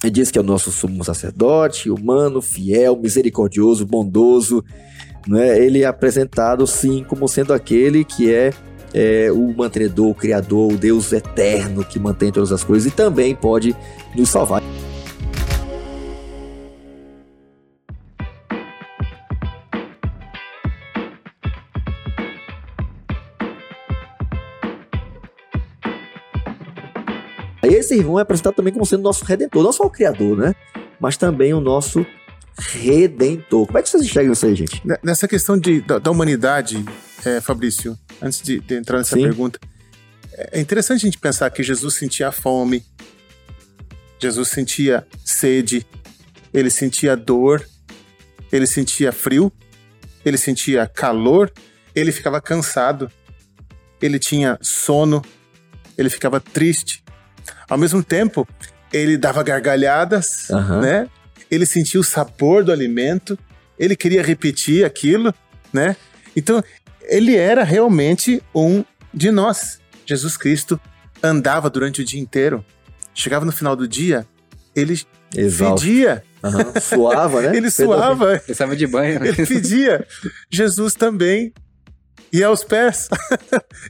[0.02, 4.64] Ele diz que é o nosso sumo sacerdote, humano, fiel, misericordioso, bondoso.
[5.26, 5.58] Né?
[5.58, 8.52] Ele é apresentado, sim, como sendo aquele que é,
[8.94, 13.34] é, o mantenedor, o criador, o Deus eterno que mantém todas as coisas e também
[13.34, 13.74] pode
[14.14, 14.62] nos salvar.
[27.86, 30.54] Esse irmão é apresentado também como sendo nosso redentor, não só o criador, né?
[30.98, 32.04] Mas também o nosso
[32.58, 33.66] redentor.
[33.66, 34.80] Como é que vocês enxergam isso aí, gente?
[34.84, 36.84] Ne- Nessa questão de, da, da humanidade,
[37.24, 39.22] é, Fabrício, antes de, de entrar nessa Sim.
[39.22, 39.60] pergunta,
[40.32, 42.84] é é interessante a gente pensar que Jesus sentia fome,
[44.20, 45.86] Jesus sentia sede,
[46.52, 47.64] ele sentia dor,
[48.52, 49.52] ele sentia frio,
[50.24, 51.52] ele sentia calor,
[51.94, 53.10] ele ficava cansado,
[54.02, 55.22] ele tinha sono,
[55.96, 57.02] ele ficava triste.
[57.68, 58.46] Ao mesmo tempo,
[58.92, 60.80] ele dava gargalhadas, Aham.
[60.80, 61.08] né?
[61.50, 63.38] Ele sentia o sabor do alimento,
[63.78, 65.32] ele queria repetir aquilo,
[65.72, 65.96] né?
[66.34, 66.62] Então,
[67.02, 69.80] ele era realmente um de nós.
[70.04, 70.80] Jesus Cristo
[71.22, 72.64] andava durante o dia inteiro.
[73.14, 74.26] Chegava no final do dia,
[74.74, 75.00] ele
[75.34, 75.84] Exausto.
[75.86, 76.80] pedia, Aham.
[76.80, 77.56] Suava, né?
[77.56, 79.20] ele suava, Precisava de banho.
[79.20, 79.28] né?
[79.28, 80.06] ele pedia.
[80.50, 81.52] Jesus também
[82.32, 83.08] ia aos pés,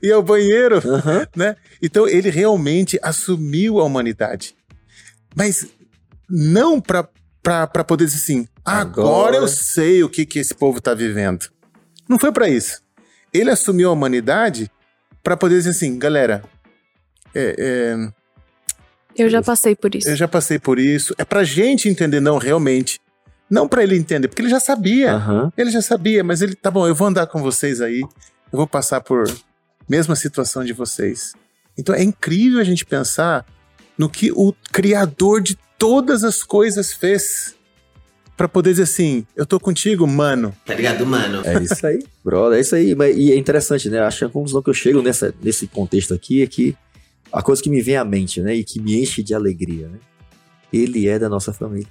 [0.03, 1.27] ia ao banheiro, Aham.
[1.35, 1.57] né?
[1.83, 4.55] Então ele realmente assumiu a humanidade.
[5.35, 5.67] Mas
[6.29, 7.09] não para
[7.43, 11.47] para poder dizer assim, agora, Agora- eu sei o que que esse povo está vivendo.
[12.09, 12.83] Não foi para isso.
[13.33, 14.69] Ele assumiu a humanidade
[15.23, 16.43] para poder dizer assim, galera,
[17.33, 18.09] é, é,
[19.15, 20.09] Eu já passei por isso.
[20.09, 21.15] eu já passei por isso.
[21.19, 22.99] É pra gente entender, não realmente.
[23.51, 25.13] Não para ele entender, porque ele já sabia.
[25.15, 25.53] Aham.
[25.57, 28.67] Ele já sabia, mas ele, tá bom, eu vou andar com vocês aí, eu vou
[28.67, 29.25] passar por
[29.89, 31.33] mesma situação de vocês.
[31.79, 33.47] Então é incrível a gente pensar
[33.97, 37.55] no que o Criador de todas as coisas fez
[38.37, 40.55] para poder dizer assim: eu tô contigo, mano.
[40.65, 41.43] Tá ligado, mano?
[41.45, 42.95] É isso aí, brother, é isso aí.
[42.95, 44.01] Mas- E é interessante, né?
[44.01, 46.77] Acho que a conclusão que eu chego nessa, nesse contexto aqui é que
[47.33, 48.55] a coisa que me vem à mente, né?
[48.57, 49.99] E que me enche de alegria, né?
[50.73, 51.89] Ele é da nossa família.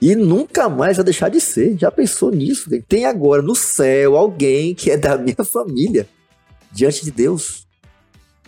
[0.00, 1.76] E nunca mais vai deixar de ser.
[1.78, 2.70] Já pensou nisso?
[2.86, 6.06] Tem agora no céu alguém que é da minha família
[6.70, 7.66] diante de Deus.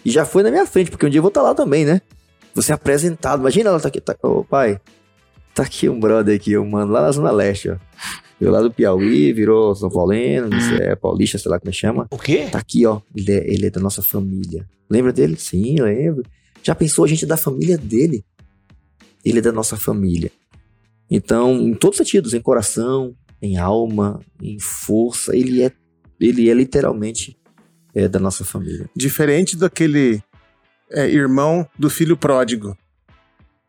[0.04, 2.00] E já foi na minha frente, porque um dia eu vou estar lá também, né?
[2.54, 3.40] Você apresentado.
[3.40, 4.80] Imagina ela tá aqui, tá, ô pai,
[5.54, 7.76] tá aqui um brother aqui, um mano, lá na Zona Leste, ó.
[8.40, 12.06] Veio lá do Piauí, virou São Paulino, disse, é paulista, sei lá como chama.
[12.10, 12.46] O quê?
[12.50, 13.00] Tá aqui, ó.
[13.14, 14.64] Ele é, ele é da nossa família.
[14.88, 15.36] Lembra dele?
[15.36, 16.22] Sim, lembro.
[16.62, 18.24] Já pensou a gente é da família dele?
[19.24, 20.30] Ele é da nossa família.
[21.10, 25.72] Então, em todos os sentidos, em coração, em alma, em força, ele é,
[26.20, 27.38] ele é literalmente
[27.94, 28.88] é, da nossa família.
[28.94, 30.22] Diferente daquele
[30.90, 32.76] é, irmão do filho pródigo.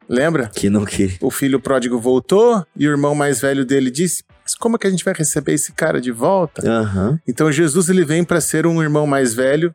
[0.08, 0.47] Lembra?
[0.47, 1.17] Que não que.
[1.21, 4.88] O filho pródigo voltou e o irmão mais velho dele disse: Mas como é que
[4.88, 6.67] a gente vai receber esse cara de volta?
[6.67, 7.19] Aham.
[7.28, 9.73] Então Jesus ele vem para ser um irmão mais velho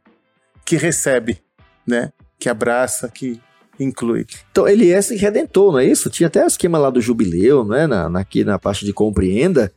[0.64, 1.40] que recebe,
[1.86, 2.12] né?
[2.36, 3.40] Que abraça, que
[3.78, 4.26] inclui.
[4.50, 6.10] Então, ele é esse redentor, não é isso?
[6.10, 7.86] Tinha até o esquema lá do jubileu, né?
[7.86, 9.72] Na, na, aqui na parte de compreenda.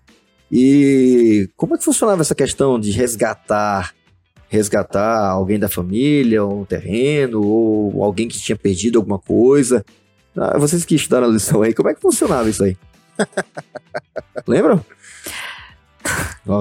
[0.52, 3.94] E como é que funcionava essa questão de resgatar
[4.50, 9.86] resgatar alguém da família, um terreno, ou alguém que tinha perdido alguma coisa?
[10.36, 12.78] Ah, vocês que estudaram a lição aí, como é que funcionava isso aí?
[14.48, 14.84] Lembram?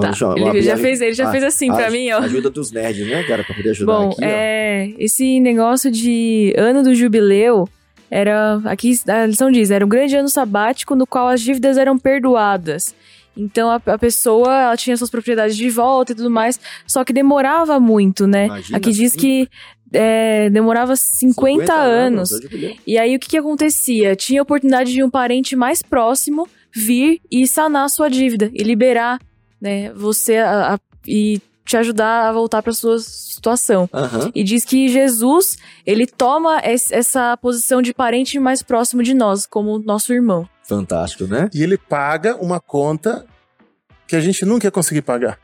[0.01, 2.17] Tá, Ele já fez, ele já a- fez assim a- pra mim, ó.
[2.19, 3.43] Ajuda dos nerds, né, cara?
[3.43, 4.27] Pra poder ajudar Bom, aqui, ó.
[4.27, 7.67] é, esse negócio de ano do jubileu
[8.11, 11.97] era, aqui a lição diz, era um grande ano sabático no qual as dívidas eram
[11.97, 12.93] perdoadas.
[13.35, 17.13] Então a, a pessoa ela tinha suas propriedades de volta e tudo mais, só que
[17.13, 18.45] demorava muito, né?
[18.47, 19.47] Imagina, aqui diz que
[19.93, 22.31] é, demorava 50, anos.
[22.33, 22.75] é jubileu.
[22.85, 24.15] E aí o que, que acontecia?
[24.15, 28.63] Tinha a oportunidade de um parente mais próximo vir e sanar a sua dívida e
[28.63, 29.19] liberar,
[29.61, 33.89] né, você a- a- e te ajudar a voltar para sua situação.
[33.93, 34.31] Aham.
[34.33, 39.45] E diz que Jesus, ele toma es- essa posição de parente mais próximo de nós,
[39.45, 40.47] como nosso irmão.
[40.63, 41.49] Fantástico, né?
[41.53, 43.25] E ele paga uma conta
[44.07, 45.37] que a gente nunca ia conseguir pagar.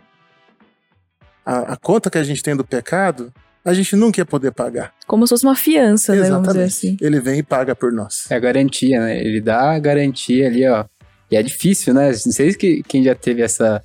[1.45, 3.33] A, a conta que a gente tem do pecado,
[3.65, 4.93] a gente nunca ia poder pagar.
[5.05, 6.97] Como se fosse uma fiança, né, vamos dizer assim.
[7.01, 8.29] Ele vem e paga por nós.
[8.31, 9.19] É a garantia, né?
[9.19, 10.85] Ele dá a garantia ali, ó.
[11.29, 12.09] E é difícil, né?
[12.11, 13.83] Não sei que quem já teve essa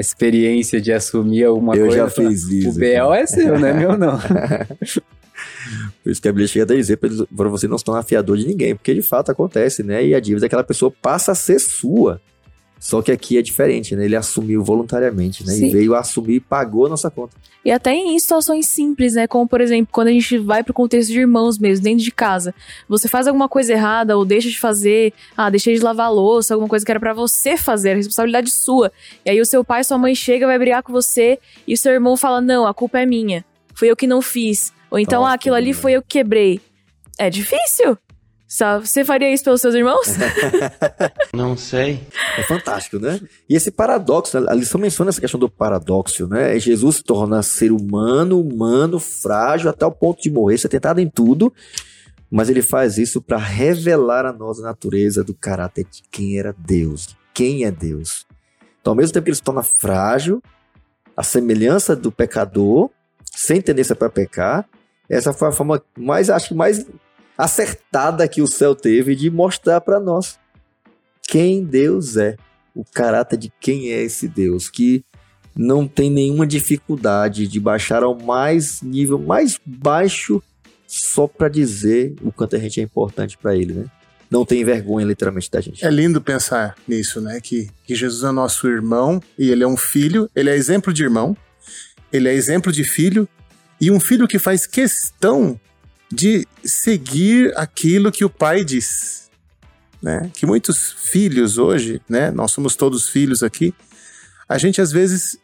[0.00, 1.96] experiência de assumir alguma eu coisa.
[1.98, 2.78] já e falar, fiz O isso.
[2.78, 4.18] BO é seu, não é meu, não.
[6.02, 8.46] Por isso que a Bíblia chega a dizer para você não se tornar fiador de
[8.46, 10.04] ninguém, porque de fato acontece, né?
[10.04, 12.20] E a dívida daquela pessoa passa a ser sua.
[12.78, 14.04] Só que aqui é diferente, né?
[14.04, 15.52] Ele assumiu voluntariamente, né?
[15.52, 15.66] Sim.
[15.66, 17.36] E veio assumir e pagou a nossa conta.
[17.64, 19.26] E até em situações simples, né?
[19.26, 22.54] Como, por exemplo, quando a gente vai pro contexto de irmãos mesmo, dentro de casa.
[22.88, 26.68] Você faz alguma coisa errada ou deixa de fazer, ah, deixei de lavar louça, alguma
[26.68, 28.92] coisa que era pra você fazer, a responsabilidade sua.
[29.24, 31.92] E aí o seu pai, sua mãe chega, vai brigar com você e o seu
[31.92, 33.44] irmão fala: "Não, a culpa é minha.
[33.74, 34.72] Foi eu que não fiz".
[34.90, 36.60] Ou então, Nossa, ah, aquilo ali foi eu que quebrei.
[37.18, 37.98] É difícil.
[38.48, 40.06] Você faria isso pelos seus irmãos?
[41.34, 42.00] Não sei.
[42.38, 43.20] É fantástico, né?
[43.46, 44.46] E esse paradoxo, né?
[44.48, 46.56] a lição menciona essa questão do paradoxo, né?
[46.56, 50.98] É Jesus se torna ser humano, humano, frágil, até o ponto de morrer, ser tentado
[50.98, 51.52] em tudo,
[52.30, 56.54] mas ele faz isso para revelar a nós a natureza do caráter de quem era
[56.58, 58.26] Deus, de quem é Deus.
[58.80, 60.42] Então, ao mesmo tempo que ele se torna frágil,
[61.14, 62.88] a semelhança do pecador,
[63.30, 64.66] sem tendência para pecar,
[65.06, 66.86] essa foi a forma mais, acho que mais
[67.38, 70.36] acertada que o céu teve de mostrar para nós
[71.22, 72.36] quem Deus é,
[72.74, 75.04] o caráter de quem é esse Deus, que
[75.56, 80.42] não tem nenhuma dificuldade de baixar ao mais nível mais baixo
[80.86, 83.84] só para dizer o quanto a gente é importante para ele, né?
[84.30, 85.84] Não tem vergonha literalmente da gente.
[85.84, 87.40] É lindo pensar nisso, né?
[87.40, 91.02] Que, que Jesus é nosso irmão e ele é um filho, ele é exemplo de
[91.02, 91.36] irmão,
[92.12, 93.28] ele é exemplo de filho
[93.80, 95.58] e um filho que faz questão
[96.10, 99.28] de seguir aquilo que o pai diz.
[100.02, 100.30] Né?
[100.34, 102.30] Que muitos filhos hoje, né?
[102.30, 103.74] Nós somos todos filhos aqui,
[104.48, 105.36] a gente às vezes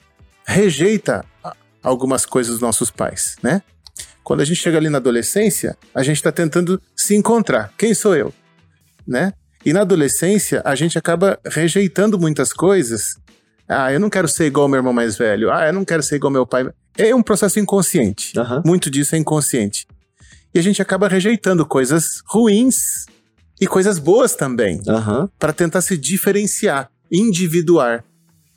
[0.46, 1.24] rejeita
[1.82, 3.62] algumas coisas dos nossos pais, né?
[4.22, 7.72] Quando a gente chega ali na adolescência, a gente está tentando se encontrar.
[7.76, 8.32] Quem sou eu?
[9.06, 9.34] Né?
[9.64, 13.18] E na adolescência, a gente acaba rejeitando muitas coisas.
[13.68, 15.52] Ah, eu não quero ser igual ao meu irmão mais velho.
[15.52, 16.66] Ah, eu não quero ser igual ao meu pai.
[16.96, 18.38] É um processo inconsciente.
[18.38, 18.62] Aham.
[18.64, 19.86] Muito disso é inconsciente.
[20.54, 23.06] E a gente acaba rejeitando coisas ruins
[23.60, 25.28] e coisas boas também, Aham.
[25.38, 28.04] para tentar se diferenciar, individuar.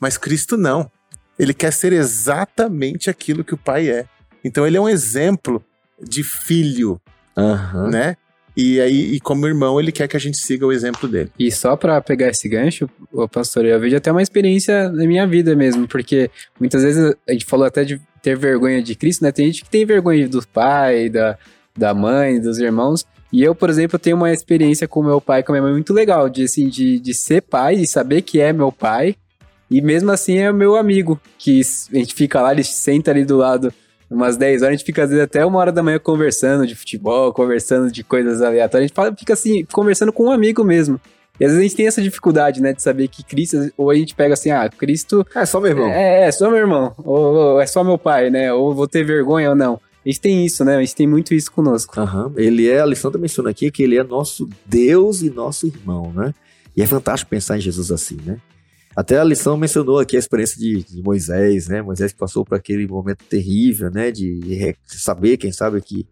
[0.00, 0.90] Mas Cristo não.
[1.38, 4.06] Ele quer ser exatamente aquilo que o Pai é.
[4.44, 5.62] Então ele é um exemplo
[6.00, 7.00] de filho,
[7.36, 7.88] Aham.
[7.90, 8.16] né?
[8.56, 11.30] E aí, e como irmão, ele quer que a gente siga o exemplo dele.
[11.38, 15.24] E só pra pegar esse gancho, ô pastor, eu vejo até uma experiência na minha
[15.28, 19.30] vida mesmo, porque muitas vezes a gente falou até de ter vergonha de Cristo, né?
[19.30, 21.38] Tem gente que tem vergonha do pai, da,
[21.78, 23.04] da mãe, dos irmãos.
[23.32, 25.72] E eu, por exemplo, tenho uma experiência com meu pai e com a minha mãe
[25.72, 29.14] muito legal, de, assim, de, de ser pai, de saber que é meu pai,
[29.70, 31.60] e mesmo assim é meu amigo, que
[31.92, 33.72] a gente fica lá, ele senta ali do lado
[34.10, 36.74] umas 10 horas, a gente fica às vezes até uma hora da manhã conversando de
[36.74, 40.98] futebol, conversando de coisas aleatórias, a gente fala- fica assim, conversando com um amigo mesmo.
[41.38, 43.94] E às vezes a gente tem essa dificuldade, né, de saber que Cristo, ou a
[43.94, 45.90] gente pega assim, ah, Cristo É só meu irmão.
[45.90, 49.04] é, é só meu irmão, ou, ou é só meu pai, né, ou vou ter
[49.04, 49.78] vergonha ou não.
[50.04, 51.98] Gente tem isso, né, a gente tem muito isso conosco.
[52.00, 52.32] Aham.
[52.36, 56.32] Ele é, a também menciona aqui que ele é nosso Deus e nosso irmão, né?
[56.76, 58.40] E é fantástico pensar em Jesus assim, né?
[58.94, 61.82] Até a lição mencionou aqui a experiência de, de Moisés, né?
[61.82, 64.10] Moisés passou por aquele momento terrível, né?
[64.10, 66.06] De, de saber, quem sabe, que,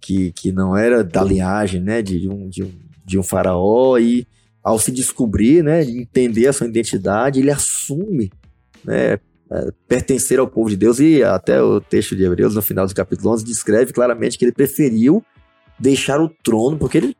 [0.00, 2.02] que, que não era da linhagem, né?
[2.02, 2.72] De, um, de, um,
[3.04, 4.26] de um faraó e
[4.62, 5.84] ao se descobrir, né?
[5.84, 8.30] de Entender a sua identidade, ele assume,
[8.84, 9.18] né?
[9.50, 12.94] É, Pertencer ao povo de Deus e até o texto de Hebreus, no final do
[12.94, 15.24] capítulo 11, descreve claramente que ele preferiu
[15.78, 17.16] deixar o trono, porque ele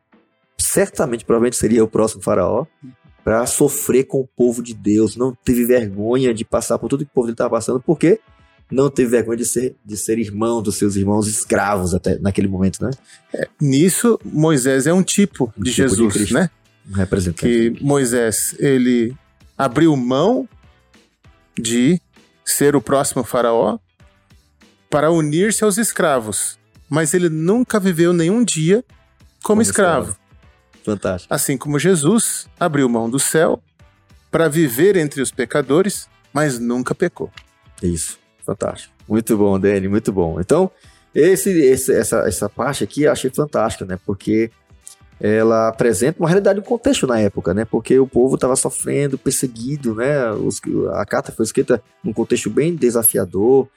[0.57, 2.65] certamente, provavelmente seria o próximo faraó,
[3.23, 5.15] para sofrer com o povo de Deus.
[5.15, 8.19] Não teve vergonha de passar por tudo que o povo dele estava passando, porque
[8.71, 12.83] não teve vergonha de ser, de ser irmão dos seus irmãos escravos até naquele momento,
[12.83, 12.91] né?
[13.59, 16.33] Nisso, Moisés é um tipo de tipo de Jesus, Cristo.
[16.33, 16.49] né?
[16.91, 17.41] Representante.
[17.41, 19.15] que Moisés ele
[19.57, 20.47] abriu mão
[21.57, 21.99] de
[22.51, 23.77] ser o próximo faraó
[24.89, 26.57] para unir-se aos escravos,
[26.89, 28.83] mas ele nunca viveu nenhum dia
[29.43, 30.15] como, Como escravo.
[30.83, 31.33] Fantástico.
[31.33, 33.61] Assim como Jesus abriu mão do céu
[34.31, 37.31] para viver entre os pecadores, mas nunca pecou.
[37.81, 38.17] Isso.
[38.45, 38.93] Fantástico.
[39.07, 40.39] Muito bom, Dani, muito bom.
[40.39, 40.71] Então,
[41.13, 43.99] esse, esse- essa, essa parte aqui eu achei fantástica, né?
[44.05, 44.49] Porque
[45.21, 47.65] ela apresenta uma realidade, um contexto na época, né?
[47.65, 50.31] Porque o povo estava sofrendo, perseguido, né?
[50.31, 50.61] Os-
[50.93, 53.67] a carta foi escrita num contexto bem desafiador,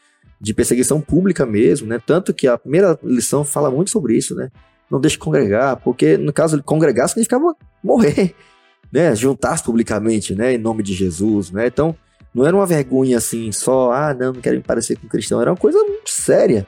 [0.40, 2.00] de perseguição pública mesmo, né?
[2.04, 4.50] Tanto que a primeira lição fala muito sobre isso, né?
[4.90, 8.34] Não deixe congregar, porque no caso de congregar significava morrer,
[8.92, 9.14] né?
[9.14, 10.54] Juntar-se publicamente, né?
[10.54, 11.66] Em nome de Jesus, né?
[11.68, 11.94] Então,
[12.34, 15.50] não era uma vergonha assim, só, ah, não, não quero me parecer com cristão, era
[15.50, 16.66] uma coisa muito séria.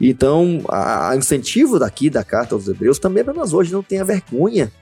[0.00, 4.04] Então, a incentivo daqui da carta aos Hebreus também é para nós hoje não tenha
[4.04, 4.72] vergonha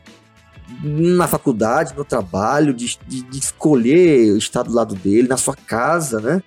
[0.83, 6.21] na faculdade, no trabalho, de, de, de escolher estar do lado dele, na sua casa,
[6.21, 6.43] né?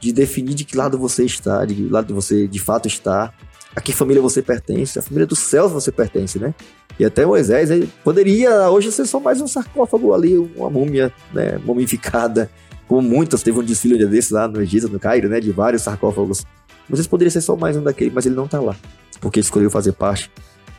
[0.00, 3.32] De definir de que lado você está, de que lado você de fato está,
[3.74, 6.54] a que família você pertence, a família dos céus você pertence, né?
[6.98, 7.68] E até Moisés
[8.04, 12.48] poderia hoje ser só mais um sarcófago ali, uma múmia, né, mumificada,
[12.86, 16.44] como muitas, teve um desfile desses lá no Egito, no Cairo, né, de vários sarcófagos.
[16.88, 18.76] Mas ele poderia ser só mais um daquele, mas ele não tá lá,
[19.20, 20.30] porque ele escolheu fazer parte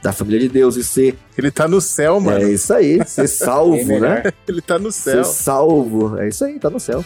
[0.03, 2.37] da família de Deus e ser, Ele tá no céu, mano.
[2.45, 4.23] é isso aí, ser salvo, melhor.
[4.23, 4.33] né?
[4.47, 5.23] Ele tá no céu.
[5.23, 7.03] Ser salvo, é isso aí, tá no céu.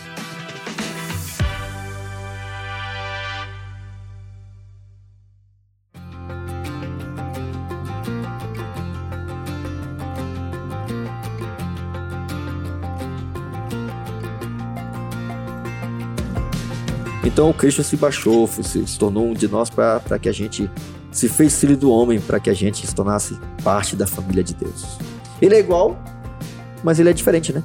[17.40, 20.70] Então Cristo se baixou, se, se tornou um de nós para que a gente
[21.10, 24.54] se fez filho do homem, para que a gente se tornasse parte da família de
[24.54, 24.98] Deus.
[25.42, 25.98] Ele é igual,
[26.84, 27.64] mas ele é diferente, né?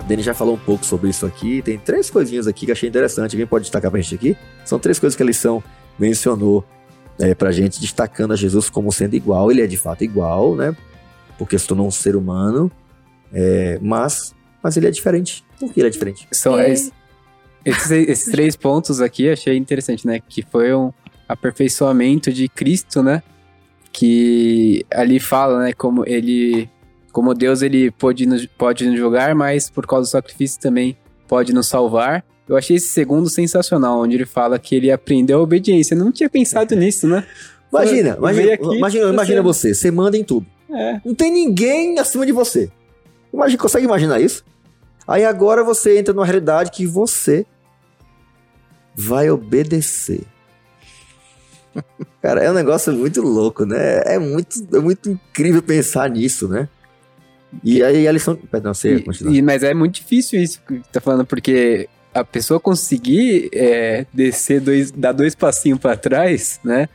[0.00, 1.62] O Denis já falou um pouco sobre isso aqui.
[1.62, 3.34] Tem três coisinhas aqui que achei interessante.
[3.34, 4.36] Alguém pode destacar pra gente aqui?
[4.64, 5.60] São três coisas que a lição
[5.98, 6.64] mencionou
[7.18, 9.50] é, pra gente, destacando a Jesus como sendo igual.
[9.50, 10.76] Ele é de fato igual, né?
[11.36, 12.70] Porque se tornou um ser humano.
[13.32, 14.32] é, mas,
[14.62, 15.44] mas ele é diferente.
[15.58, 16.28] Por que ele é diferente?
[16.30, 16.72] São É.
[17.66, 20.20] es- esses, esses três pontos aqui achei interessante, né?
[20.26, 20.92] Que foi um
[21.28, 23.22] aperfeiçoamento de Cristo, né?
[23.92, 25.72] Que ali fala, né?
[25.72, 26.68] Como ele,
[27.12, 30.96] como Deus, ele pode nos, pode nos julgar, mas por causa do sacrifício também
[31.28, 32.24] pode nos salvar.
[32.48, 35.94] Eu achei esse segundo sensacional, onde ele fala que ele aprendeu a obediência.
[35.94, 37.24] Eu não tinha pensado nisso, né?
[37.72, 39.74] Imagina, Eu imagina, aqui, imagina, você- imagina você.
[39.74, 40.46] Você manda em tudo.
[40.70, 41.00] É.
[41.04, 42.70] Não tem ninguém acima de você.
[43.32, 44.44] Imagina, consegue imaginar isso?
[45.06, 47.44] Aí agora você entra numa realidade que você
[48.96, 50.22] vai obedecer.
[52.22, 54.00] Cara, é um negócio muito louco, né?
[54.06, 56.68] É muito, é muito incrível pensar nisso, né?
[57.62, 58.34] E aí a lição.
[58.36, 59.04] Perdão, você.
[59.28, 64.06] E, e- mas é muito difícil isso que tá falando, porque a pessoa conseguir é,
[64.12, 66.88] descer dois, dar dois passinhos pra trás, né?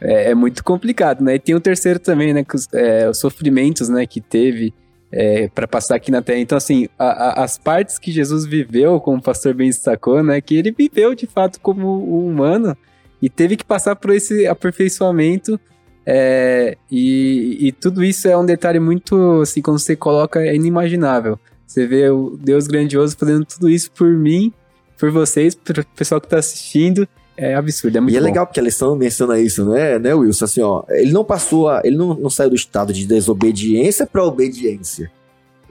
[0.00, 1.34] É, é muito complicado, né?
[1.34, 2.44] E tem o terceiro também, né?
[2.44, 4.06] Que os, é, os sofrimentos, né?
[4.06, 4.72] Que teve
[5.12, 6.38] é, para passar aqui na Terra.
[6.38, 10.40] Então, assim, a- a- as partes que Jesus viveu, como o pastor bem destacou, né?
[10.40, 12.76] Que ele viveu de fato como um humano
[13.20, 15.58] e teve que passar por esse aperfeiçoamento.
[16.06, 21.38] é, e, e tudo isso é um detalhe muito, assim, quando você coloca, é inimaginável.
[21.66, 24.52] Você vê o Deus grandioso fazendo tudo isso por mim,
[24.98, 27.06] por vocês, pro pessoal que tá assistindo.
[27.36, 28.26] É absurdo, é muito E é bom.
[28.26, 30.44] legal porque a lição menciona isso, né, né, Wilson?
[30.44, 34.24] Assim, ó, ele não passou, a, ele não, não saiu do estado de desobediência para
[34.24, 35.10] obediência.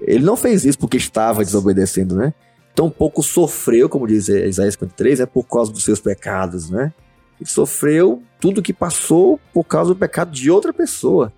[0.01, 2.34] Ele não fez isso porque estava desobedecendo, né?
[2.74, 6.93] Tão pouco sofreu, como diz Isaías 53, é por causa dos seus pecados, né?
[7.39, 11.32] Ele sofreu tudo que passou por causa do pecado de outra pessoa.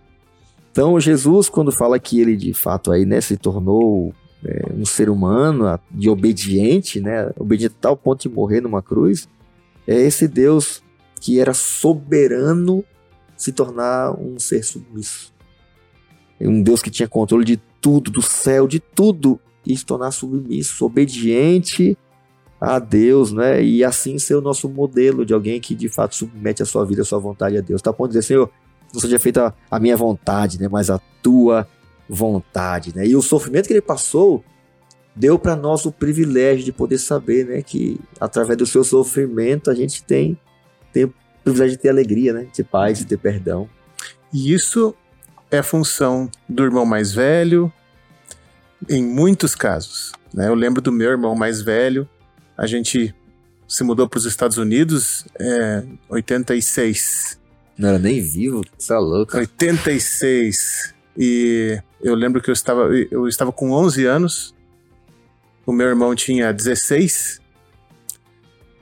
[0.71, 4.13] Então, Jesus, quando fala que ele de fato aí, né, se tornou
[4.43, 9.27] é, um ser humano de obediente, né, obediente a tal ponto de morrer numa cruz,
[9.87, 10.83] é esse Deus
[11.19, 12.83] que era soberano
[13.37, 15.33] se tornar um ser submisso.
[16.39, 20.11] É um Deus que tinha controle de tudo, do céu, de tudo, e se tornar
[20.11, 21.97] submisso, obediente
[22.59, 23.63] a Deus, né?
[23.63, 27.01] E assim ser o nosso modelo de alguém que de fato submete a sua vida,
[27.01, 27.81] a sua vontade a Deus.
[27.81, 28.49] Tá de dizer, Senhor,
[28.93, 30.67] não seja feita a minha vontade, né?
[30.67, 31.67] Mas a tua
[32.07, 33.07] vontade, né?
[33.07, 34.43] E o sofrimento que ele passou
[35.15, 37.61] deu para nós o privilégio de poder saber, né?
[37.61, 40.37] Que através do seu sofrimento a gente tem,
[40.91, 42.43] tem o privilégio de ter alegria, né?
[42.43, 43.69] De ter paz, de ter perdão.
[44.33, 44.95] E isso
[45.49, 47.71] é função do irmão mais velho,
[48.89, 50.13] em muitos casos.
[50.33, 50.47] Né?
[50.47, 52.07] Eu lembro do meu irmão mais velho,
[52.57, 53.13] a gente
[53.67, 57.39] se mudou para os Estados Unidos em é, 86.
[57.77, 59.37] Não era nem vivo, você é louco.
[59.37, 60.93] 86.
[61.17, 64.53] E eu lembro que eu estava, eu estava com 11 anos,
[65.71, 67.39] o meu irmão tinha 16,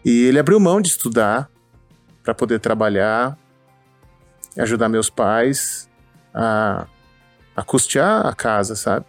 [0.03, 1.47] e ele abriu mão de estudar
[2.23, 3.37] para poder trabalhar,
[4.57, 5.87] ajudar meus pais
[6.33, 6.87] a,
[7.55, 9.05] a custear a casa, sabe?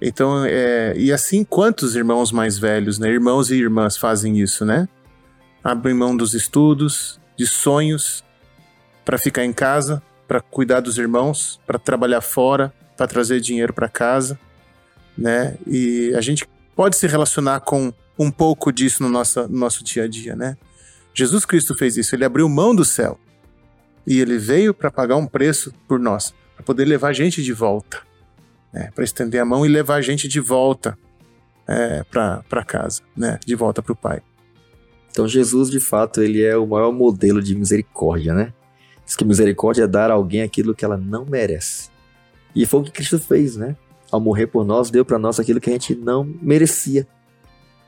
[0.00, 3.08] Então, é, e assim, quantos irmãos mais velhos, né?
[3.08, 4.88] Irmãos e irmãs fazem isso, né?
[5.64, 8.24] Abrem mão dos estudos, de sonhos,
[9.04, 13.88] para ficar em casa, para cuidar dos irmãos, para trabalhar fora, para trazer dinheiro para
[13.88, 14.38] casa,
[15.16, 15.56] né?
[15.66, 20.04] E a gente pode se relacionar com um pouco disso no nosso, no nosso dia
[20.04, 20.56] a dia, né?
[21.14, 23.18] Jesus Cristo fez isso, ele abriu mão do céu
[24.06, 27.52] e ele veio para pagar um preço por nós, para poder levar a gente de
[27.52, 28.00] volta,
[28.72, 28.90] né?
[28.94, 30.98] para estender a mão e levar a gente de volta
[31.66, 33.38] é, para casa, né?
[33.44, 34.22] de volta para o Pai.
[35.10, 38.54] Então Jesus, de fato, ele é o maior modelo de misericórdia, né?
[39.04, 41.90] Diz que misericórdia é dar a alguém aquilo que ela não merece.
[42.54, 43.76] E foi o que Cristo fez, né?
[44.12, 47.06] Ao morrer por nós, deu para nós aquilo que a gente não merecia,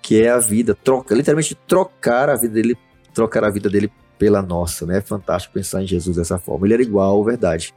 [0.01, 2.79] que é a vida, troca, literalmente trocar a vida dele,
[3.13, 4.99] trocar a vida dele pela nossa, né?
[4.99, 6.67] É fantástico pensar em Jesus dessa forma.
[6.67, 7.75] Ele era igual, verdade.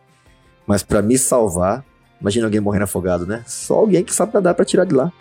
[0.65, 1.85] Mas para me salvar,
[2.21, 3.43] imagina alguém morrendo afogado, né?
[3.45, 5.11] Só alguém que sabe nadar para tirar de lá.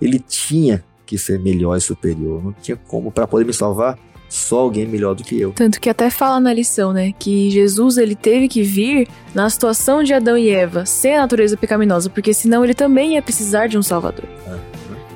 [0.00, 3.98] Ele tinha que ser melhor e superior, não tinha como para poder me salvar
[4.28, 5.52] só alguém melhor do que eu.
[5.52, 10.02] Tanto que até fala na lição, né, que Jesus ele teve que vir na situação
[10.02, 13.78] de Adão e Eva, sem a natureza pecaminosa, porque senão ele também ia precisar de
[13.78, 14.26] um salvador.
[14.46, 14.58] Ah.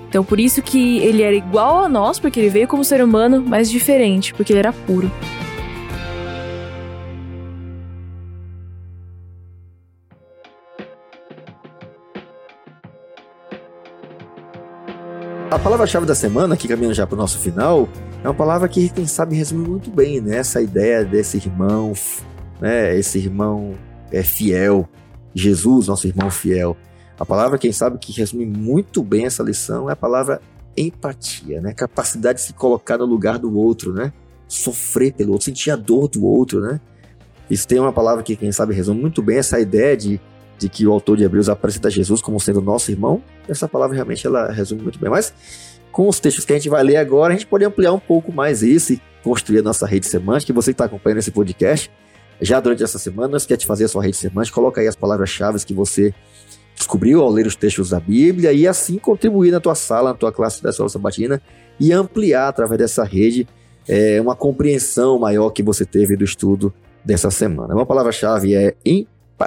[0.09, 3.43] Então por isso que ele era igual a nós, porque ele veio como ser humano,
[3.47, 5.11] mas diferente, porque ele era puro.
[15.51, 17.87] A palavra-chave da semana, que caminhando já para o nosso final,
[18.23, 20.37] é uma palavra que quem sabe resume muito bem, né?
[20.37, 21.93] Essa ideia desse irmão,
[22.61, 22.97] né?
[22.97, 23.75] Esse irmão
[24.13, 24.89] é fiel,
[25.35, 26.77] Jesus, nosso irmão fiel.
[27.19, 30.41] A palavra, quem sabe, que resume muito bem essa lição é a palavra
[30.77, 31.73] empatia, né?
[31.73, 34.13] Capacidade de se colocar no lugar do outro, né?
[34.47, 36.81] Sofrer pelo outro, sentir a dor do outro, né?
[37.51, 40.21] Isso tem uma palavra que, quem sabe, resume muito bem essa ideia de
[40.63, 44.25] de que o autor de Hebreus apresenta Jesus como sendo nosso irmão, essa palavra realmente
[44.25, 45.11] ela resume muito bem.
[45.11, 45.35] Mas
[45.93, 48.33] com os textos que a gente vai ler agora, a gente pode ampliar um pouco
[48.33, 50.51] mais isso e construir a nossa rede semântica.
[50.51, 51.91] E você que está acompanhando esse podcast,
[52.41, 54.97] já durante essa semana, se quer te fazer a sua rede semântica, coloca aí as
[54.97, 56.13] palavras-chave que você
[56.75, 60.33] descobriu ao ler os textos da Bíblia e assim contribuir na tua sala, na tua
[60.33, 61.41] classe da escola sabatina
[61.79, 63.47] e ampliar através dessa rede
[63.87, 66.73] é, uma compreensão maior que você teve do estudo
[67.05, 67.75] dessa semana.
[67.75, 68.75] Uma palavra-chave é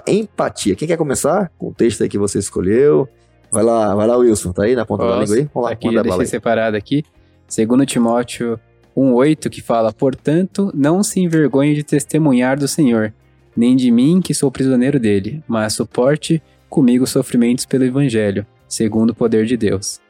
[0.08, 0.76] empatia.
[0.76, 3.10] Quem quer começar com o texto aí que você escolheu?
[3.56, 4.52] Vai lá, vai lá, Wilson.
[4.52, 5.16] Tá aí na ponta Posso?
[5.16, 5.50] da língua aí?
[5.54, 7.06] Vamos lá, aqui, manda deixei separado aqui.
[7.48, 8.60] Segundo Timóteo
[8.98, 13.14] 1,8, que fala, Portanto, não se envergonhe de testemunhar do Senhor,
[13.56, 19.16] nem de mim, que sou prisioneiro dele, mas suporte comigo sofrimentos pelo Evangelho, segundo o
[19.16, 20.02] poder de Deus.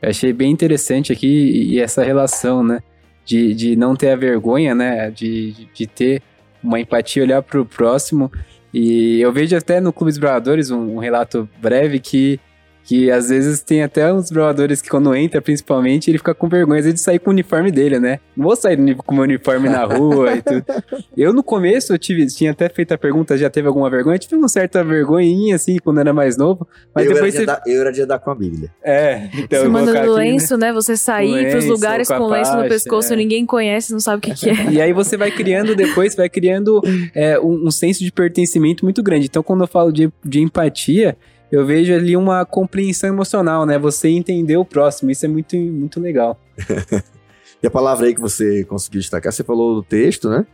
[0.00, 2.80] Eu achei bem interessante aqui e essa relação, né?
[3.26, 5.10] De, de não ter a vergonha, né?
[5.10, 6.22] De, de ter
[6.64, 8.32] uma empatia, olhar para o próximo
[8.78, 12.38] e eu vejo até no Clube dos Bravadores um, um, relato breve que,
[12.86, 16.80] que às vezes tem até uns bravadores que quando entra, principalmente, ele fica com vergonha
[16.80, 18.20] de sair com o uniforme dele, né?
[18.36, 20.64] Não vou sair com o meu uniforme na rua e tudo.
[21.16, 24.16] Eu no começo eu tive, tinha até feito a pergunta, já teve alguma vergonha?
[24.16, 26.68] Eu tive uma certa vergonhinha, assim, quando era mais novo.
[26.94, 27.46] Mas eu depois era você...
[27.46, 28.70] da, eu era de andar com a Bíblia.
[28.84, 29.62] É, então.
[29.62, 30.72] Você manda no lenço, né?
[30.72, 33.16] Você sair lenço, pros lugares com, com lenço no pescoço, é.
[33.16, 34.66] ninguém conhece, não sabe o que, que, é.
[34.70, 36.80] E aí você vai criando, depois, vai criando
[37.14, 39.26] é, um, um senso de pertencimento muito grande.
[39.26, 41.16] Então, quando eu falo de, de empatia,
[41.50, 43.78] eu vejo ali uma compreensão emocional, né?
[43.78, 46.40] Você entender o próximo, isso é muito, muito legal.
[47.62, 50.46] e a palavra aí que você conseguiu destacar, você falou do texto, né?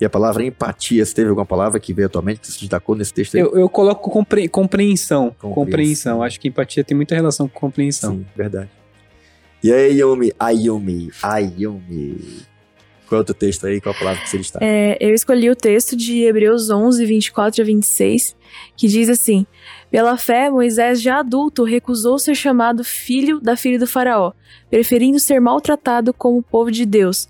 [0.00, 3.14] E a palavra empatia, você teve alguma palavra que veio atualmente que se destacou nesse
[3.14, 3.40] texto aí?
[3.40, 5.54] Eu, eu coloco compre- compreensão, Compreensão.
[5.54, 6.22] compreensão.
[6.22, 8.12] Acho que empatia tem muita relação com compreensão.
[8.16, 8.68] Sim, verdade.
[9.62, 12.18] E aí, Yumi, Ayumi, Ayumi.
[13.08, 13.80] Qual é o teu texto aí?
[13.80, 14.64] Qual a palavra que você destaca?
[14.64, 18.34] É, eu escolhi o texto de Hebreus 11, 24 a 26,
[18.76, 19.46] que diz assim:
[19.94, 24.32] Pela fé, Moisés, já adulto, recusou ser chamado filho da filha do Faraó,
[24.68, 27.28] preferindo ser maltratado como povo de Deus,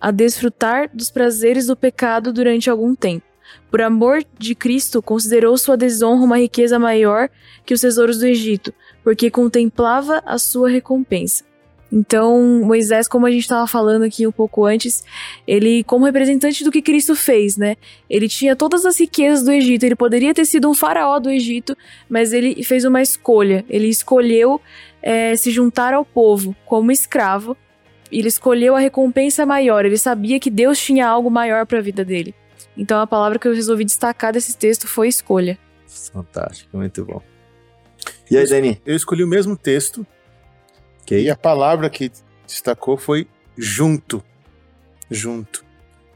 [0.00, 3.24] a desfrutar dos prazeres do pecado durante algum tempo.
[3.70, 7.28] Por amor de Cristo, considerou sua desonra uma riqueza maior
[7.64, 11.44] que os tesouros do Egito, porque contemplava a sua recompensa.
[11.92, 15.04] Então, Moisés, como a gente estava falando aqui um pouco antes,
[15.46, 17.76] ele, como representante do que Cristo fez, né?
[18.08, 21.76] Ele tinha todas as riquezas do Egito, ele poderia ter sido um faraó do Egito,
[22.08, 23.64] mas ele fez uma escolha.
[23.68, 24.60] Ele escolheu
[25.02, 27.56] é, se juntar ao povo como escravo.
[28.10, 29.84] Ele escolheu a recompensa maior.
[29.84, 32.34] Ele sabia que Deus tinha algo maior para a vida dele.
[32.76, 35.58] Então, a palavra que eu resolvi destacar desse texto foi escolha.
[36.12, 37.20] Fantástico, muito bom.
[38.30, 38.80] E aí, Dani?
[38.86, 40.06] Eu escolhi o mesmo texto
[41.02, 41.20] Ok.
[41.20, 42.10] e a palavra que
[42.46, 43.26] destacou foi
[43.56, 44.22] junto.
[45.10, 45.64] Junto.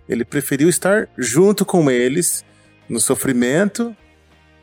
[0.08, 2.44] Ele preferiu estar junto com eles
[2.88, 3.96] no sofrimento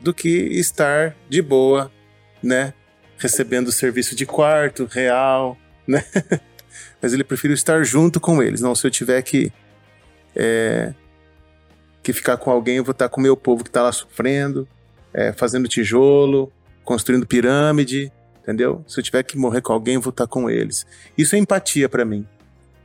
[0.00, 1.90] do que estar de boa,
[2.42, 2.74] né?
[3.18, 5.56] Recebendo serviço de quarto, real,
[5.86, 6.04] né?
[7.00, 8.60] Mas ele preferiu estar junto com eles.
[8.60, 9.52] Não, se eu tiver que
[10.34, 10.94] é,
[12.02, 14.66] que ficar com alguém, eu vou estar com o meu povo que está lá sofrendo,
[15.12, 16.52] é, fazendo tijolo,
[16.84, 18.12] construindo pirâmide,
[18.42, 18.84] entendeu?
[18.86, 20.86] Se eu tiver que morrer com alguém, eu vou estar com eles.
[21.16, 22.26] Isso é empatia para mim.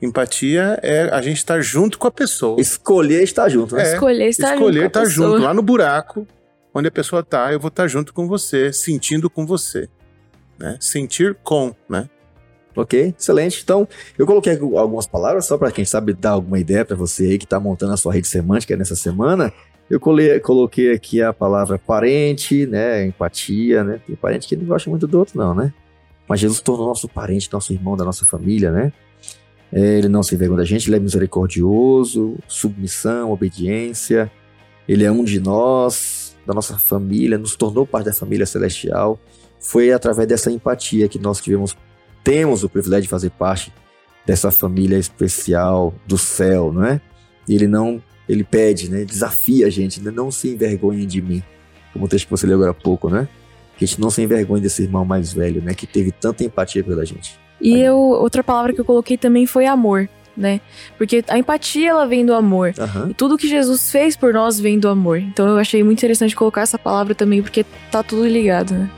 [0.01, 2.61] Empatia é a gente estar junto com a pessoa.
[2.61, 3.83] Escolher estar junto, né?
[3.89, 6.27] É, escolher estar Escolher junto a estar junto, lá no buraco
[6.77, 9.89] onde a pessoa tá, eu vou estar junto com você, sentindo com você.
[10.59, 10.77] Né?
[10.79, 12.07] Sentir com, né?
[12.75, 13.61] Ok, excelente.
[13.63, 13.87] Então,
[14.17, 17.45] eu coloquei algumas palavras só para quem sabe dar alguma ideia para você aí que
[17.45, 19.51] está montando a sua rede semântica nessa semana.
[19.89, 23.05] Eu coloquei aqui a palavra parente, né?
[23.05, 24.01] Empatia, né?
[24.05, 25.73] Tem parente que não gosta muito do outro, não, né?
[26.27, 28.91] Mas Jesus tornou nosso parente, nosso irmão da nossa família, né?
[29.71, 34.31] É, ele não se envergonha da gente, ele é misericordioso, submissão, obediência.
[34.87, 39.19] Ele é um de nós, da nossa família, nos tornou parte da família celestial.
[39.59, 41.75] Foi através dessa empatia que nós tivemos
[42.23, 43.73] temos o privilégio de fazer parte
[44.25, 46.99] dessa família especial do céu, não é?
[47.47, 49.05] Ele não, ele pede, né?
[49.05, 50.11] Desafia a gente, né?
[50.11, 51.43] não se envergonhem de mim,
[51.93, 53.27] como o texto que você leu agora há pouco, né?
[53.77, 55.73] Que a gente não se envergonhe desse irmão mais velho, né?
[55.73, 57.39] Que teve tanta empatia pela gente.
[57.61, 60.61] E eu, outra palavra que eu coloquei também foi amor, né?
[60.97, 62.73] Porque a empatia ela vem do amor.
[62.77, 63.09] Aham.
[63.09, 65.19] E tudo que Jesus fez por nós vem do amor.
[65.19, 68.89] Então eu achei muito interessante colocar essa palavra também, porque tá tudo ligado, né?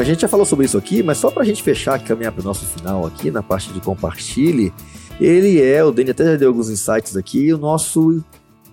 [0.00, 2.42] A gente já falou sobre isso aqui, mas só pra gente fechar e caminhar pro
[2.42, 4.72] nosso final aqui, na parte de compartilhe,
[5.20, 8.24] ele é, o Dani até já deu alguns insights aqui, o nosso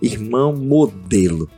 [0.01, 1.49] irmão modelo.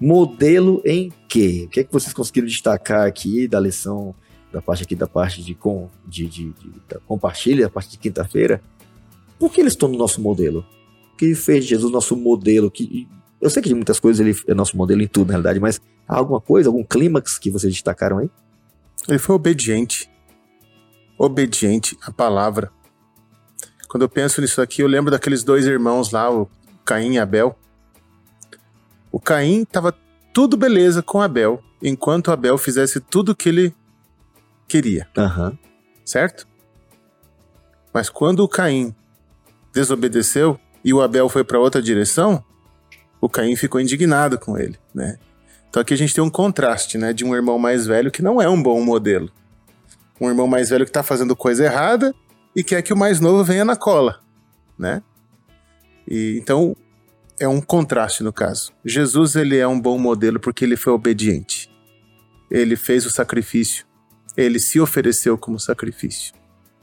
[0.00, 1.66] Modelo em quê?
[1.66, 4.16] O que é que vocês conseguiram destacar aqui da lição,
[4.52, 7.98] da parte aqui, da parte de, com, de, de, de da compartilhe, da parte de
[7.98, 8.60] quinta-feira?
[9.38, 10.66] Por que eles estão no nosso modelo?
[11.14, 12.68] O que fez Jesus nosso modelo?
[12.68, 13.06] Que,
[13.40, 15.80] eu sei que de muitas coisas ele é nosso modelo em tudo, na realidade, mas
[16.08, 18.28] há alguma coisa, algum clímax que vocês destacaram aí?
[19.08, 20.10] Ele foi obediente.
[21.16, 22.70] Obediente à palavra.
[23.88, 26.48] Quando eu penso nisso aqui, eu lembro daqueles dois irmãos lá, o
[26.84, 27.58] Caim e Abel.
[29.10, 29.96] O Caim tava
[30.32, 33.74] tudo beleza com Abel, enquanto Abel fizesse tudo o que ele
[34.68, 35.58] queria, Aham.
[36.04, 36.46] certo?
[37.92, 38.94] Mas quando o Caim
[39.72, 42.44] desobedeceu e o Abel foi para outra direção,
[43.20, 45.18] o Caim ficou indignado com ele, né?
[45.78, 48.42] Então aqui a gente tem um contraste, né, de um irmão mais velho que não
[48.42, 49.30] é um bom modelo.
[50.20, 52.12] Um irmão mais velho que tá fazendo coisa errada
[52.56, 54.18] e quer que o mais novo venha na cola,
[54.76, 55.00] né?
[56.04, 56.76] E então
[57.38, 58.72] é um contraste no caso.
[58.84, 61.70] Jesus ele é um bom modelo porque ele foi obediente.
[62.50, 63.86] Ele fez o sacrifício.
[64.36, 66.34] Ele se ofereceu como sacrifício.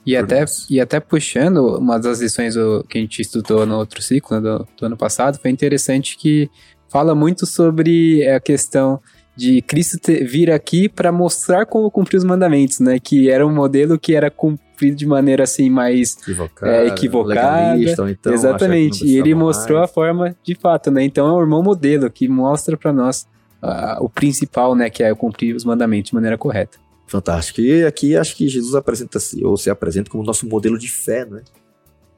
[0.05, 0.67] E até, nós.
[0.69, 2.55] e até puxando uma das lições
[2.87, 6.49] que a gente estudou no outro ciclo né, do, do ano passado, foi interessante que
[6.95, 9.01] fala muito sobre a questão
[9.35, 12.99] de Cristo ter- vir aqui para mostrar como cumprir os mandamentos, né?
[12.99, 16.71] Que era um modelo que era cumprido de maneira assim mais Equivocada.
[16.71, 19.03] É, equivocada, então Exatamente.
[19.05, 19.91] E ele precisava mostrou a mais.
[19.91, 21.03] forma de fato, né?
[21.03, 23.27] Então é o irmão modelo que mostra para nós
[23.61, 24.89] ah, o principal, né?
[24.89, 26.77] Que é cumprir os mandamentos de maneira correta.
[27.07, 27.59] Fantástico.
[27.59, 31.41] E aqui acho que Jesus apresenta-se, ou se apresenta como nosso modelo de fé, né?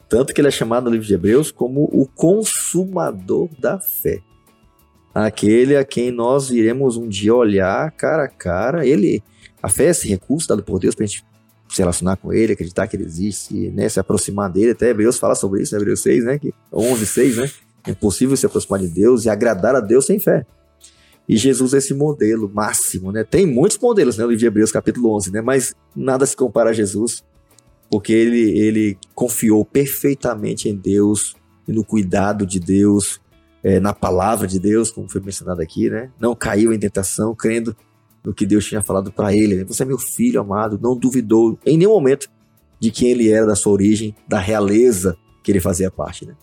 [0.07, 4.21] Tanto que ele é chamado no livro de Hebreus como o consumador da fé.
[5.25, 8.85] Aquele a quem nós iremos um dia olhar cara a cara.
[8.85, 9.23] Ele,
[9.61, 11.25] a fé é esse recurso dado por Deus para a gente
[11.69, 14.71] se relacionar com ele, acreditar que ele existe, né, se aproximar dele.
[14.71, 17.51] Até Hebreus fala sobre isso, né, Hebreus 6, né, que 11, 6, né?
[17.85, 20.45] É impossível se aproximar de Deus e agradar a Deus sem fé.
[21.27, 23.23] E Jesus é esse modelo máximo, né?
[23.23, 26.69] Tem muitos modelos, né, no livro de Hebreus capítulo 11, né, mas nada se compara
[26.69, 27.23] a Jesus,
[27.89, 31.35] porque ele, ele confiou perfeitamente em Deus
[31.67, 33.19] e no cuidado de Deus,
[33.67, 36.09] é, na palavra de Deus, como foi mencionado aqui, né?
[36.17, 37.75] Não caiu em tentação, crendo
[38.23, 39.57] no que Deus tinha falado para ele.
[39.57, 39.63] Né?
[39.65, 42.29] Você é meu filho amado, não duvidou em nenhum momento
[42.79, 46.33] de quem ele era, da sua origem, da realeza que ele fazia parte, né?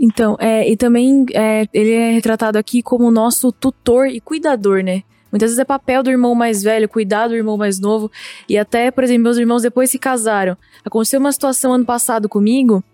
[0.00, 5.02] Então, é, e também é, ele é retratado aqui como nosso tutor e cuidador, né?
[5.32, 8.08] Muitas vezes é papel do irmão mais velho, cuidar do irmão mais novo.
[8.48, 10.56] E até, por exemplo, meus irmãos depois se casaram.
[10.84, 12.84] Aconteceu uma situação ano passado comigo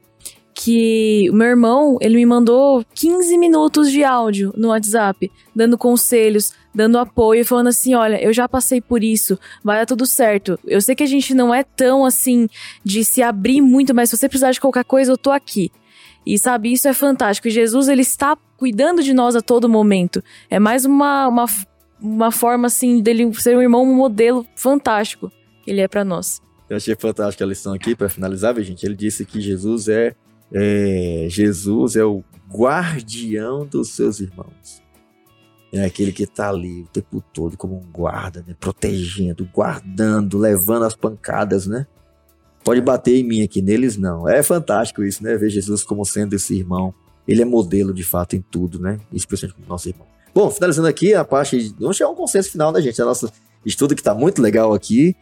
[0.62, 6.52] que o meu irmão, ele me mandou 15 minutos de áudio no WhatsApp, dando conselhos,
[6.74, 10.60] dando apoio, falando assim: olha, eu já passei por isso, vai dar tudo certo.
[10.66, 12.46] Eu sei que a gente não é tão assim
[12.84, 15.72] de se abrir muito, mas se você precisar de qualquer coisa, eu tô aqui.
[16.26, 17.48] E sabe, isso é fantástico.
[17.48, 20.22] E Jesus, ele está cuidando de nós a todo momento.
[20.50, 21.46] É mais uma, uma,
[21.98, 25.32] uma forma, assim, dele ser um irmão, um modelo fantástico
[25.64, 26.42] que ele é para nós.
[26.68, 28.84] Eu achei fantástica a lição aqui, para finalizar, gente.
[28.84, 30.14] Ele disse que Jesus é,
[30.52, 34.82] é, Jesus é o guardião dos seus irmãos.
[35.72, 38.56] É aquele que está ali o tempo todo como um guarda, né?
[38.58, 41.86] protegendo, guardando, levando as pancadas, né?
[42.64, 44.28] Pode bater em mim aqui, neles não.
[44.28, 45.36] É fantástico isso, né?
[45.36, 46.92] Ver Jesus como sendo esse irmão.
[47.26, 48.98] Ele é modelo de fato em tudo, né?
[49.12, 50.06] Especialmente como nosso irmão.
[50.34, 51.74] Bom, finalizando aqui a parte.
[51.78, 53.00] Vamos chegar a um consenso final, né, gente?
[53.00, 53.30] É nosso
[53.64, 55.16] estudo que está muito legal aqui.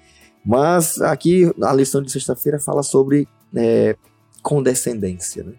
[0.45, 3.97] Mas aqui a lição de sexta-feira fala sobre é,
[4.49, 5.53] condescendência, né?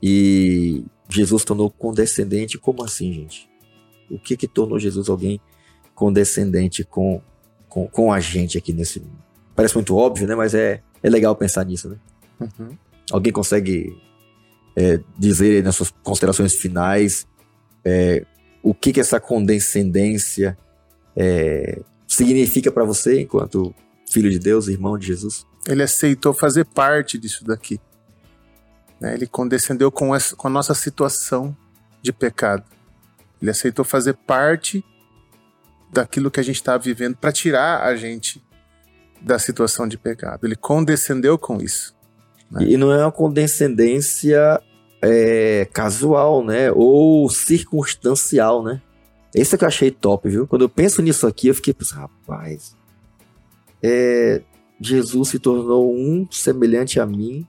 [0.00, 3.50] E Jesus tornou condescendente, como assim, gente?
[4.08, 5.40] O que que tornou Jesus alguém
[5.96, 7.20] condescendente com,
[7.68, 9.18] com, com a gente aqui nesse mundo?
[9.56, 10.36] Parece muito óbvio, né?
[10.36, 11.96] Mas é, é legal pensar nisso, né?
[12.38, 12.78] Uhum.
[13.10, 14.00] Alguém consegue
[14.76, 17.26] é, dizer nas suas considerações finais
[17.84, 18.24] é,
[18.62, 20.56] o que que essa condescendência
[21.16, 23.74] é, significa para você enquanto
[24.14, 25.44] filho de Deus, irmão de Jesus?
[25.66, 27.80] Ele aceitou fazer parte disso daqui.
[29.00, 29.14] Né?
[29.14, 31.56] Ele condescendeu com, essa, com a nossa situação
[32.00, 32.62] de pecado.
[33.42, 34.84] Ele aceitou fazer parte
[35.92, 38.40] daquilo que a gente está vivendo para tirar a gente
[39.20, 40.46] da situação de pecado.
[40.46, 41.94] Ele condescendeu com isso.
[42.50, 42.66] Né?
[42.68, 44.62] E não é uma condescendência
[45.02, 46.70] é, casual, né?
[46.72, 48.80] Ou circunstancial, né?
[49.34, 50.46] Esse é que eu achei top, viu?
[50.46, 52.76] Quando eu penso nisso aqui, eu fiquei pensando, rapaz,
[53.86, 54.42] é,
[54.80, 57.46] Jesus se tornou um semelhante a mim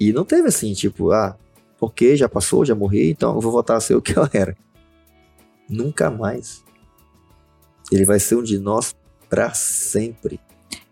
[0.00, 1.36] e não teve assim, tipo, ah,
[1.78, 4.56] porque já passou, já morri, então eu vou voltar a ser o que eu era.
[5.68, 6.64] Nunca mais.
[7.92, 8.96] Ele vai ser um de nós
[9.28, 10.40] para sempre.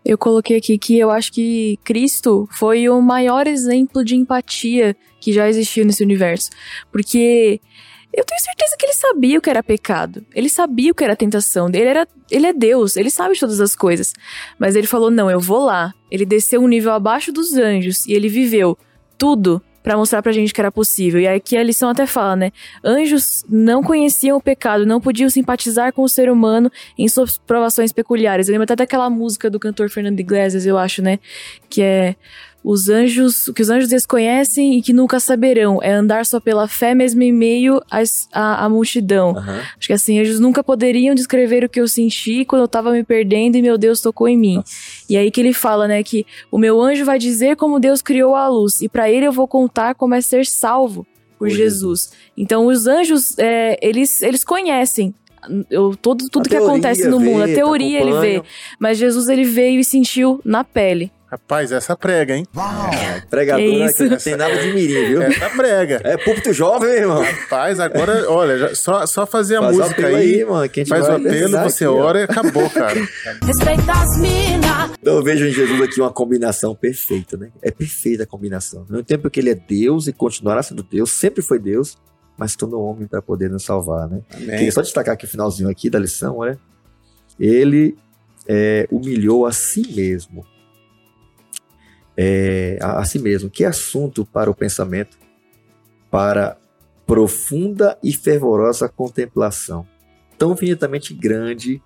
[0.05, 5.33] Eu coloquei aqui que eu acho que Cristo foi o maior exemplo de empatia que
[5.33, 6.51] já existiu nesse universo.
[6.91, 7.59] Porque
[8.17, 10.25] eu tenho certeza que ele sabia o que era pecado.
[10.33, 11.67] Ele sabia o que era tentação.
[11.67, 14.11] Ele, era, ele é Deus, ele sabe de todas as coisas.
[14.57, 15.93] Mas ele falou: não, eu vou lá.
[16.09, 18.75] Ele desceu um nível abaixo dos anjos e ele viveu
[19.19, 21.21] tudo para mostrar pra gente que era possível.
[21.21, 22.51] E aqui a lição até fala, né?
[22.83, 27.93] Anjos não conheciam o pecado, não podiam simpatizar com o ser humano em suas provações
[27.93, 28.47] peculiares.
[28.47, 31.19] Eu lembro até daquela música do cantor Fernando Iglesias, eu acho, né?
[31.69, 32.15] Que é
[32.69, 36.67] os anjos, o que os anjos desconhecem e que nunca saberão, é andar só pela
[36.67, 37.81] fé mesmo em meio
[38.33, 39.29] à multidão.
[39.29, 39.59] Uhum.
[39.77, 43.05] Acho que assim, anjos nunca poderiam descrever o que eu senti quando eu tava me
[43.05, 44.55] perdendo e meu Deus tocou em mim.
[44.55, 44.75] Nossa.
[45.09, 48.35] E aí que ele fala, né, que o meu anjo vai dizer como Deus criou
[48.35, 51.07] a luz e para ele eu vou contar como é ser salvo
[51.39, 51.69] por Jesus.
[51.69, 52.11] Jesus.
[52.35, 55.15] Então os anjos, é, eles, eles conhecem
[55.69, 58.43] eu, todo, tudo a que acontece no vê, mundo, a teoria ele vê.
[58.77, 61.09] Mas Jesus ele veio e sentiu na pele.
[61.29, 62.45] Rapaz, essa prega, hein?
[62.55, 62.89] Uau!
[62.93, 65.21] É, pregadora que, não tem nada de mirim, viu?
[65.21, 65.99] Essa prega.
[66.01, 67.21] É púlpito jovem, irmão.
[67.21, 70.89] Rapaz, agora, olha, só, só fazer a faz música aí, aí mano, que a gente
[70.89, 72.21] faz o apelo, você aqui, ora ó.
[72.21, 72.95] e acabou, cara.
[73.43, 74.91] Respeita as minas.
[75.01, 77.51] Então eu vejo em Jesus aqui uma combinação perfeita, né?
[77.61, 78.85] É perfeita a combinação.
[78.89, 81.97] No tempo que ele é Deus e continuará sendo Deus, sempre foi Deus,
[82.37, 84.21] mas tornou homem para poder nos salvar, né?
[84.33, 84.47] Amém.
[84.47, 86.57] Queria só destacar aqui o finalzinho aqui da lição, olha.
[87.37, 87.97] Ele
[88.47, 90.45] é, humilhou a si mesmo
[92.17, 93.49] é, a, a si mesmo.
[93.49, 95.17] Que assunto para o pensamento,
[96.09, 96.57] para
[97.05, 99.87] profunda e fervorosa contemplação.
[100.37, 101.81] Tão infinitamente grande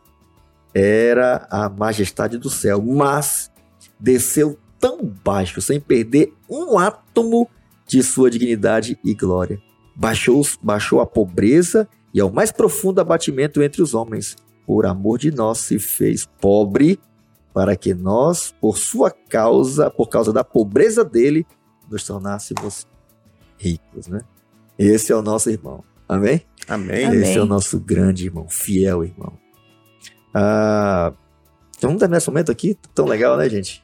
[0.74, 3.52] era a majestade do céu, mas
[4.00, 7.48] desceu tão baixo, sem perder um átomo
[7.86, 9.62] de sua dignidade e glória.
[9.96, 14.36] baixou, baixou a pobreza e ao mais profundo abatimento entre os homens.
[14.66, 17.00] Por amor de nós se fez pobre,
[17.54, 21.46] para que nós, por sua causa, por causa da pobreza dele,
[21.90, 22.88] nos tornássemos
[23.58, 24.22] ricos, né?
[24.78, 25.84] Esse é o nosso irmão.
[26.08, 26.42] Amém?
[26.68, 27.06] Amém.
[27.06, 27.22] Amém.
[27.22, 29.34] Esse é o nosso grande irmão, fiel irmão.
[30.34, 31.14] Ah,
[31.78, 33.84] então vamos terminar esse momento aqui, tão legal, né, gente?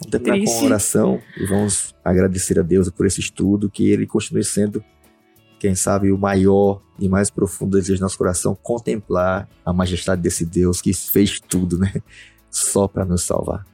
[0.00, 0.58] Vamos terminar com Triste.
[0.58, 4.82] uma oração e vamos agradecer a Deus por esse estudo, que ele continue sendo,
[5.58, 10.44] quem sabe, o maior e mais profundo desejo do nosso coração, contemplar a majestade desse
[10.44, 11.92] Deus que fez tudo, né?
[12.52, 13.66] Só para nos salvar.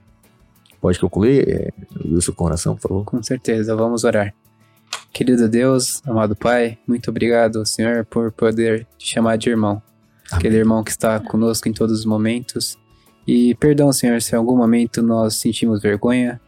[0.80, 1.72] Pode concluir, é,
[2.06, 3.04] Wilson, com oração, por favor?
[3.04, 4.32] Com certeza, vamos orar.
[5.12, 9.82] Querido Deus, amado Pai, muito obrigado, Senhor, por poder te chamar de irmão.
[10.30, 12.78] Aquele irmão que está conosco em todos os momentos.
[13.26, 16.40] E perdão, Senhor, se em algum momento nós sentimos vergonha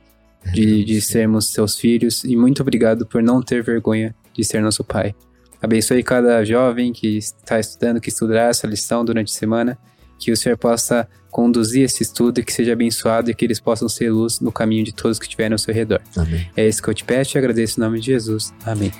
[0.52, 2.24] de, de sermos seus filhos.
[2.24, 5.14] E muito obrigado por não ter vergonha de ser nosso Pai.
[5.60, 9.78] Abençoe cada jovem que está estudando, que estudará essa lição durante a semana.
[10.20, 13.88] Que o Senhor possa conduzir esse estudo e que seja abençoado e que eles possam
[13.88, 16.00] ser luz no caminho de todos que estiverem ao seu redor.
[16.16, 16.48] Amém.
[16.56, 18.52] É isso que eu te peço e agradeço em nome de Jesus.
[18.64, 18.92] Amém.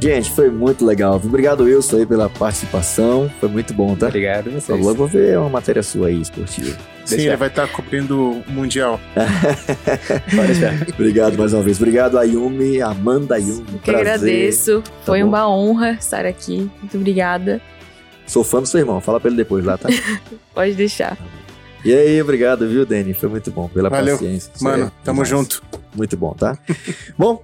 [0.00, 1.16] Gente, foi muito legal.
[1.16, 3.28] Obrigado, Wilson, aí, pela participação.
[3.40, 4.06] Foi muito bom, tá?
[4.06, 4.80] Obrigado vocês.
[4.80, 6.70] logo vou ver uma matéria sua aí, esportiva.
[7.04, 9.00] Sim, Deixa- ele vai estar cobrindo o Mundial.
[10.36, 10.74] Pode deixar.
[10.94, 11.78] Obrigado mais uma vez.
[11.78, 13.64] Obrigado, Ayumi, Amanda Ayumi.
[13.82, 14.00] Que prazer.
[14.14, 14.82] agradeço.
[15.04, 15.28] Foi bom.
[15.28, 16.70] uma honra estar aqui.
[16.78, 17.60] Muito obrigada.
[18.26, 19.00] Sou fã do seu irmão.
[19.00, 19.88] Fala pra ele depois lá, tá?
[20.54, 21.16] Pode deixar.
[21.84, 23.14] e aí, obrigado, viu, Dani?
[23.14, 23.68] Foi muito bom.
[23.68, 24.16] Pela Valeu.
[24.16, 24.52] paciência.
[24.60, 25.28] Mano, é tamo demais.
[25.28, 25.62] junto.
[25.96, 26.56] Muito bom, tá?
[27.18, 27.42] bom,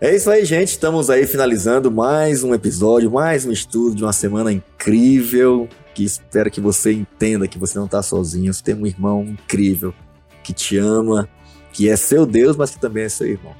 [0.00, 0.68] é isso aí, gente.
[0.68, 5.68] Estamos aí finalizando mais um episódio, mais um estudo de uma semana incrível.
[5.94, 8.52] Que espero que você entenda que você não tá sozinho.
[8.52, 9.94] Você tem um irmão incrível
[10.42, 11.26] que te ama,
[11.72, 13.54] que é seu Deus, mas que também é seu irmão.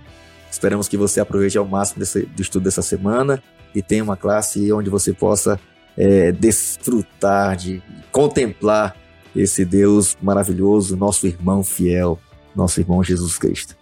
[0.50, 3.42] Esperamos que você aproveite ao máximo desse, do estudo dessa semana
[3.74, 5.58] e tenha uma classe onde você possa
[5.96, 7.82] é, desfrutar, de
[8.12, 8.94] contemplar
[9.34, 12.18] esse Deus maravilhoso, nosso irmão fiel,
[12.54, 13.74] nosso irmão Jesus Cristo.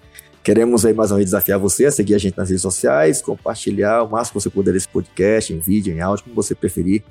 [0.44, 4.02] Queremos aí mais uma vez desafiar você a seguir a gente nas redes sociais, compartilhar
[4.02, 7.02] o máximo que você puder esse podcast, em vídeo, em áudio, como você preferir.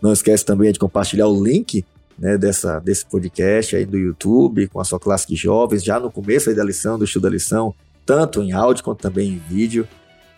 [0.00, 1.84] Não esquece também de compartilhar o link
[2.18, 6.10] né, dessa, desse podcast aí do YouTube, com a sua classe de jovens, já no
[6.10, 7.74] começo aí da lição, do estudo da lição,
[8.06, 9.86] tanto em áudio quanto também em vídeo.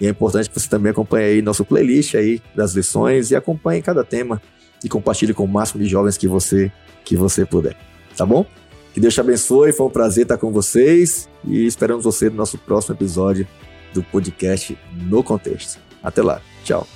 [0.01, 3.81] E é importante que você também acompanhe aí nosso playlist aí das lições e acompanhe
[3.81, 4.43] cada tema
[4.83, 6.73] e compartilhe com o máximo de jovens que você
[7.05, 7.77] que você puder.
[8.17, 8.45] Tá bom?
[8.93, 12.59] Que Deus te abençoe, foi um prazer estar com vocês e esperamos você no nosso
[12.59, 13.47] próximo episódio
[13.95, 14.77] do podcast
[15.09, 15.79] No Contexto.
[16.03, 16.87] Até lá, tchau.